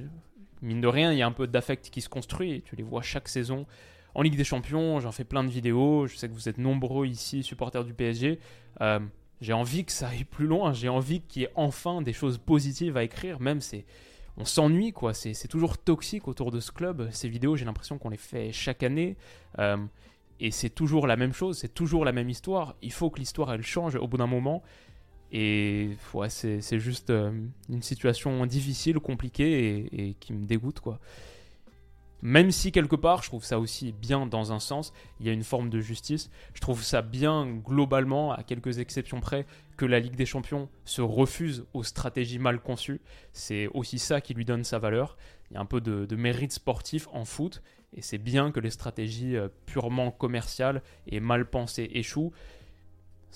mine 0.66 0.80
de 0.80 0.88
rien, 0.88 1.12
il 1.12 1.18
y 1.18 1.22
a 1.22 1.26
un 1.26 1.32
peu 1.32 1.46
d'affect 1.46 1.90
qui 1.90 2.00
se 2.00 2.08
construit, 2.08 2.62
tu 2.62 2.76
les 2.76 2.82
vois 2.82 3.02
chaque 3.02 3.28
saison. 3.28 3.66
En 4.14 4.22
Ligue 4.22 4.36
des 4.36 4.44
Champions, 4.44 5.00
j'en 5.00 5.12
fais 5.12 5.24
plein 5.24 5.44
de 5.44 5.50
vidéos, 5.50 6.06
je 6.06 6.16
sais 6.16 6.28
que 6.28 6.34
vous 6.34 6.48
êtes 6.48 6.58
nombreux 6.58 7.06
ici, 7.06 7.42
supporters 7.42 7.84
du 7.84 7.92
PSG. 7.92 8.38
Euh, 8.80 9.00
j'ai 9.40 9.52
envie 9.52 9.84
que 9.84 9.92
ça 9.92 10.08
aille 10.08 10.24
plus 10.24 10.46
loin, 10.46 10.72
j'ai 10.72 10.88
envie 10.88 11.20
qu'il 11.20 11.42
y 11.42 11.44
ait 11.44 11.52
enfin 11.54 12.00
des 12.00 12.12
choses 12.12 12.38
positives 12.38 12.96
à 12.96 13.04
écrire, 13.04 13.40
même 13.40 13.60
c'est 13.60 13.84
on 14.38 14.44
s'ennuie, 14.44 14.92
quoi. 14.92 15.14
C'est 15.14 15.48
toujours 15.48 15.78
toxique 15.78 16.28
autour 16.28 16.50
de 16.50 16.60
ce 16.60 16.70
club. 16.70 17.08
Ces 17.10 17.28
vidéos, 17.28 17.56
j'ai 17.56 17.64
l'impression 17.64 17.96
qu'on 17.98 18.10
les 18.10 18.18
fait 18.18 18.52
chaque 18.52 18.82
année. 18.82 19.16
Euh, 19.58 19.78
et 20.40 20.50
c'est 20.50 20.68
toujours 20.68 21.06
la 21.06 21.16
même 21.16 21.32
chose, 21.32 21.58
c'est 21.58 21.72
toujours 21.72 22.04
la 22.04 22.12
même 22.12 22.28
histoire. 22.28 22.74
Il 22.82 22.92
faut 22.92 23.08
que 23.08 23.18
l'histoire, 23.18 23.52
elle 23.52 23.62
change 23.62 23.96
au 23.96 24.06
bout 24.06 24.18
d'un 24.18 24.26
moment. 24.26 24.62
Et 25.32 25.96
ouais, 26.14 26.30
c'est 26.30 26.78
juste 26.78 27.10
euh, 27.10 27.32
une 27.68 27.82
situation 27.82 28.46
difficile, 28.46 29.00
compliquée 29.00 29.88
et, 29.92 30.14
qui 30.20 30.32
me 30.32 30.46
dégoûte, 30.46 30.80
quoi. 30.80 31.00
Même 32.22 32.50
si 32.50 32.72
quelque 32.72 32.96
part, 32.96 33.22
je 33.22 33.28
trouve 33.28 33.44
ça 33.44 33.58
aussi 33.58 33.92
bien 33.92 34.26
dans 34.26 34.50
un 34.50 34.58
sens, 34.58 34.92
il 35.20 35.26
y 35.26 35.28
a 35.28 35.32
une 35.32 35.44
forme 35.44 35.68
de 35.68 35.80
justice. 35.80 36.30
Je 36.54 36.60
trouve 36.60 36.82
ça 36.82 37.02
bien 37.02 37.46
globalement, 37.46 38.32
à 38.32 38.42
quelques 38.42 38.78
exceptions 38.78 39.20
près, 39.20 39.46
que 39.76 39.84
la 39.84 40.00
Ligue 40.00 40.16
des 40.16 40.26
Champions 40.26 40.68
se 40.84 41.02
refuse 41.02 41.66
aux 41.74 41.82
stratégies 41.84 42.38
mal 42.38 42.60
conçues. 42.60 43.00
C'est 43.32 43.68
aussi 43.74 43.98
ça 43.98 44.20
qui 44.20 44.32
lui 44.32 44.46
donne 44.46 44.64
sa 44.64 44.78
valeur. 44.78 45.16
Il 45.50 45.54
y 45.54 45.56
a 45.58 45.60
un 45.60 45.66
peu 45.66 45.80
de, 45.80 46.16
mérite 46.16 46.52
sportif 46.52 47.06
en 47.12 47.24
foot, 47.24 47.62
et 47.94 48.02
c'est 48.02 48.18
bien 48.18 48.50
que 48.50 48.60
les 48.60 48.70
stratégies 48.70 49.36
euh, 49.36 49.48
purement 49.66 50.10
commerciales 50.10 50.82
et 51.06 51.20
mal 51.20 51.48
pensées 51.48 51.90
échouent. 51.92 52.32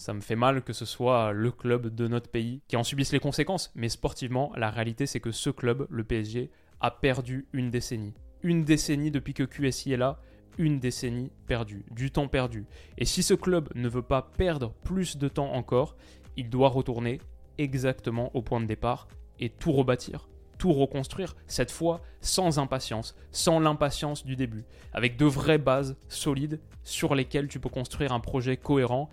Ça 0.00 0.14
me 0.14 0.23
fait 0.23 0.35
mal 0.35 0.62
que 0.62 0.73
ce 0.73 0.87
soit 0.87 1.33
le 1.33 1.50
club 1.50 1.95
de 1.95 2.09
notre 2.09 2.30
pays 2.30 2.62
qui 2.69 2.76
en 2.78 2.83
subisse 2.85 3.12
les 3.12 3.21
conséquences, 3.21 3.71
mais 3.75 3.90
sportivement, 3.90 4.50
la 4.57 4.71
réalité 4.71 5.04
c'est 5.04 5.21
que 5.21 5.30
ce 5.30 5.50
club, 5.50 5.87
le 5.90 6.04
PSG, 6.04 6.50
a 6.80 6.90
perdu 6.90 7.47
une 7.52 7.71
décennie 7.71 8.14
une 8.42 8.64
décennie 8.64 9.11
depuis 9.11 9.35
que 9.35 9.42
QSI 9.42 9.92
est 9.92 9.99
là, 9.99 10.19
une 10.57 10.80
décennie 10.80 11.30
perdue, 11.47 11.85
du 11.90 12.11
temps 12.11 12.28
perdu. 12.28 12.64
Et 12.97 13.04
si 13.04 13.23
ce 13.23 13.35
club 13.35 13.69
ne 13.75 13.90
veut 13.90 14.00
pas 14.00 14.23
perdre 14.23 14.73
plus 14.85 15.19
de 15.19 15.28
temps 15.28 15.52
encore, 15.52 15.97
il 16.38 16.49
doit 16.49 16.71
retourner 16.71 17.21
exactement 17.59 18.35
au 18.35 18.40
point 18.40 18.62
de 18.62 18.66
départ 18.66 19.07
et 19.38 19.50
tout 19.50 19.73
rebâtir, 19.73 20.30
tout 20.57 20.73
reconstruire, 20.73 21.37
cette 21.47 21.71
fois 21.71 22.00
sans 22.23 22.59
impatience, 22.59 23.14
sans 23.33 23.61
l'impatience 23.61 24.25
du 24.25 24.37
début, 24.37 24.64
avec 24.95 25.19
de 25.19 25.26
vraies 25.26 25.59
bases 25.59 25.99
solides 26.09 26.59
sur 26.83 27.14
lesquelles 27.14 27.49
tu 27.49 27.61
peux 27.61 27.69
construire 27.69 28.12
un 28.12 28.21
projet 28.21 28.57
cohérent 28.57 29.11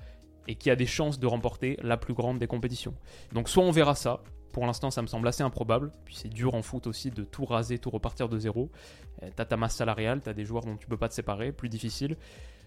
et 0.48 0.56
qui 0.56 0.70
a 0.70 0.75
des 0.75 0.86
chances 0.86 1.20
de 1.20 1.27
remporter 1.27 1.77
la 1.82 1.98
plus 1.98 2.13
grande 2.13 2.39
des 2.39 2.48
compétitions. 2.48 2.94
Donc 3.34 3.50
soit 3.50 3.63
on 3.63 3.72
verra 3.72 3.96
ça, 3.96 4.22
pour 4.54 4.66
l'instant, 4.66 4.89
ça 4.89 5.01
me 5.01 5.08
semble 5.08 5.27
assez 5.27 5.44
improbable. 5.44 5.92
Puis 6.06 6.16
c'est 6.16 6.30
dur 6.30 6.56
en 6.56 6.62
foot 6.62 6.88
aussi 6.88 7.12
de 7.12 7.24
tout 7.24 7.46
raser, 7.46 7.77
tout 7.77 7.92
repartir 7.92 8.27
de 8.27 8.39
zéro. 8.39 8.72
Euh, 9.22 9.30
t'as 9.36 9.46
ta 9.46 9.56
masse 9.56 9.75
salariale, 9.75 10.22
t'as 10.22 10.34
des 10.34 10.46
joueurs 10.46 10.66
dont 10.66 10.77
tu 10.77 10.88
peux 10.88 10.98
pas 10.98 11.10
te 11.10 11.13
séparer, 11.13 11.51
plus 11.51 11.70
difficile. 11.70 12.18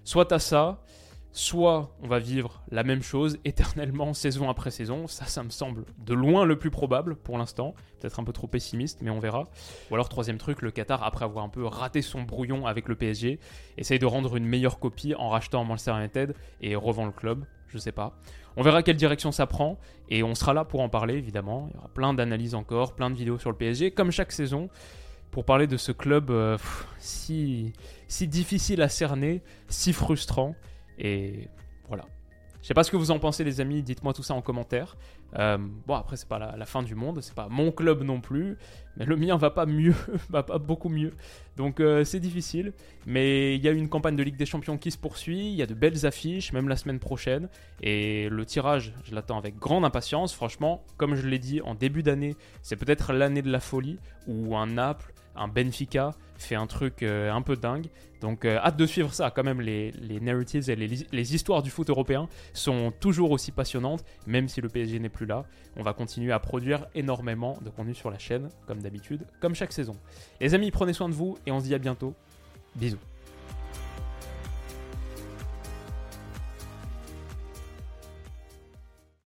Soit 0.04 0.26
t'as 0.26 0.38
ça, 0.38 0.84
soit 1.32 1.94
on 2.02 2.08
va 2.08 2.18
vivre 2.18 2.62
la 2.70 2.82
même 2.82 3.02
chose 3.02 3.38
éternellement 3.44 4.14
saison 4.14 4.48
après 4.48 4.70
saison. 4.70 5.06
Ça, 5.06 5.26
ça 5.26 5.42
me 5.42 5.50
semble 5.50 5.84
de 5.98 6.14
loin 6.14 6.44
le 6.44 6.58
plus 6.58 6.70
probable 6.70 7.16
pour 7.16 7.38
l'instant. 7.38 7.74
Peut-être 8.00 8.18
un 8.18 8.24
peu 8.24 8.32
trop 8.32 8.46
pessimiste, 8.46 9.00
mais 9.02 9.10
on 9.10 9.20
verra. 9.20 9.44
Ou 9.90 9.94
alors, 9.94 10.08
troisième 10.08 10.38
truc, 10.38 10.62
le 10.62 10.70
Qatar, 10.70 11.02
après 11.02 11.24
avoir 11.24 11.44
un 11.44 11.48
peu 11.48 11.64
raté 11.64 12.02
son 12.02 12.22
brouillon 12.22 12.66
avec 12.66 12.88
le 12.88 12.94
PSG, 12.94 13.38
essaye 13.76 13.98
de 13.98 14.06
rendre 14.06 14.36
une 14.36 14.46
meilleure 14.46 14.78
copie 14.78 15.14
en 15.14 15.28
rachetant 15.28 15.64
Manchester 15.64 15.92
United 15.92 16.34
et 16.60 16.74
revend 16.74 17.06
le 17.06 17.12
club 17.12 17.44
je 17.72 17.78
sais 17.78 17.92
pas. 17.92 18.18
On 18.56 18.62
verra 18.62 18.82
quelle 18.82 18.96
direction 18.96 19.32
ça 19.32 19.46
prend 19.46 19.78
et 20.08 20.22
on 20.22 20.34
sera 20.34 20.52
là 20.52 20.64
pour 20.64 20.80
en 20.80 20.88
parler 20.88 21.14
évidemment. 21.14 21.68
Il 21.70 21.76
y 21.76 21.78
aura 21.78 21.88
plein 21.88 22.14
d'analyses 22.14 22.54
encore, 22.54 22.94
plein 22.94 23.10
de 23.10 23.14
vidéos 23.14 23.38
sur 23.38 23.50
le 23.50 23.56
PSG, 23.56 23.92
comme 23.92 24.10
chaque 24.10 24.32
saison, 24.32 24.68
pour 25.30 25.44
parler 25.44 25.66
de 25.66 25.76
ce 25.76 25.92
club 25.92 26.30
euh, 26.30 26.58
si, 26.98 27.72
si 28.08 28.26
difficile 28.26 28.82
à 28.82 28.88
cerner, 28.88 29.42
si 29.68 29.92
frustrant. 29.92 30.54
Et 31.00 31.48
voilà. 31.88 32.04
Je 32.62 32.66
sais 32.68 32.74
pas 32.74 32.84
ce 32.84 32.90
que 32.90 32.96
vous 32.96 33.10
en 33.10 33.18
pensez 33.18 33.42
les 33.42 33.60
amis, 33.60 33.82
dites-moi 33.82 34.12
tout 34.12 34.22
ça 34.22 34.34
en 34.34 34.42
commentaire. 34.42 34.96
Euh, 35.38 35.56
bon 35.86 35.94
après 35.94 36.16
c'est 36.16 36.28
pas 36.28 36.38
la, 36.38 36.66
fin 36.66 36.82
du 36.82 36.94
monde, 36.94 37.20
c'est 37.22 37.34
pas 37.34 37.48
mon 37.48 37.72
club 37.72 38.02
non 38.02 38.20
plus, 38.20 38.58
mais 38.96 39.06
le 39.06 39.16
mien 39.16 39.36
va 39.36 39.50
pas 39.50 39.64
mieux, 39.64 39.94
va 40.28 40.42
pas 40.42 40.58
beaucoup 40.58 40.90
mieux. 40.90 41.14
Donc 41.56 41.80
euh, 41.80 42.04
c'est 42.04 42.20
difficile, 42.20 42.72
mais 43.06 43.54
il 43.56 43.62
y 43.62 43.68
a 43.68 43.72
une 43.72 43.88
campagne 43.88 44.16
de 44.16 44.22
Ligue 44.22 44.36
des 44.36 44.46
Champions 44.46 44.78
qui 44.78 44.90
se 44.90 44.98
poursuit, 44.98 45.50
il 45.50 45.54
y 45.54 45.62
a 45.62 45.66
de 45.66 45.74
belles 45.74 46.06
affiches, 46.06 46.52
même 46.52 46.68
la 46.68 46.76
semaine 46.76 46.98
prochaine, 46.98 47.48
et 47.82 48.28
le 48.28 48.44
tirage 48.46 48.94
je 49.04 49.14
l'attends 49.14 49.38
avec 49.38 49.58
grande 49.58 49.84
impatience. 49.84 50.32
Franchement, 50.34 50.84
comme 50.96 51.14
je 51.14 51.26
l'ai 51.26 51.38
dit 51.38 51.60
en 51.62 51.74
début 51.74 52.02
d'année, 52.02 52.36
c'est 52.62 52.76
peut-être 52.76 53.12
l'année 53.12 53.42
de 53.42 53.50
la 53.50 53.60
folie 53.60 53.98
où 54.26 54.56
un 54.56 54.66
Naples, 54.66 55.12
un 55.36 55.48
Benfica 55.48 56.12
fait 56.36 56.54
un 56.54 56.66
truc 56.66 57.02
euh, 57.02 57.32
un 57.32 57.42
peu 57.42 57.56
dingue. 57.56 57.86
Donc 58.20 58.44
euh, 58.44 58.58
hâte 58.58 58.76
de 58.76 58.86
suivre 58.86 59.12
ça. 59.12 59.30
Quand 59.30 59.44
même, 59.44 59.60
les, 59.60 59.92
narratives 60.20 60.68
et 60.68 60.76
les, 60.76 60.88
les, 61.10 61.34
histoires 61.34 61.62
du 61.62 61.70
foot 61.70 61.88
européen 61.88 62.28
sont 62.52 62.92
toujours 63.00 63.30
aussi 63.30 63.52
passionnantes, 63.52 64.04
même 64.26 64.48
si 64.48 64.60
le 64.60 64.68
PSG 64.68 64.98
n'est 64.98 65.08
plus 65.08 65.26
là. 65.26 65.44
On 65.76 65.82
va 65.82 65.92
continuer 65.92 66.32
à 66.32 66.38
produire 66.38 66.86
énormément 66.94 67.56
de 67.64 67.70
contenu 67.70 67.94
sur 67.94 68.10
la 68.10 68.18
chaîne, 68.18 68.48
comme 68.66 68.80
d'habitude, 68.82 69.24
comme 69.40 69.54
chaque 69.54 69.72
saison. 69.72 69.96
Les 70.40 70.54
amis, 70.54 70.70
prenez 70.70 70.92
soin 70.92 71.08
de 71.08 71.14
vous 71.14 71.38
et 71.50 71.52
on 71.52 71.60
se 71.60 71.64
dit 71.64 71.74
à 71.74 71.78
bientôt. 71.78 72.14
Bisous. 72.76 72.98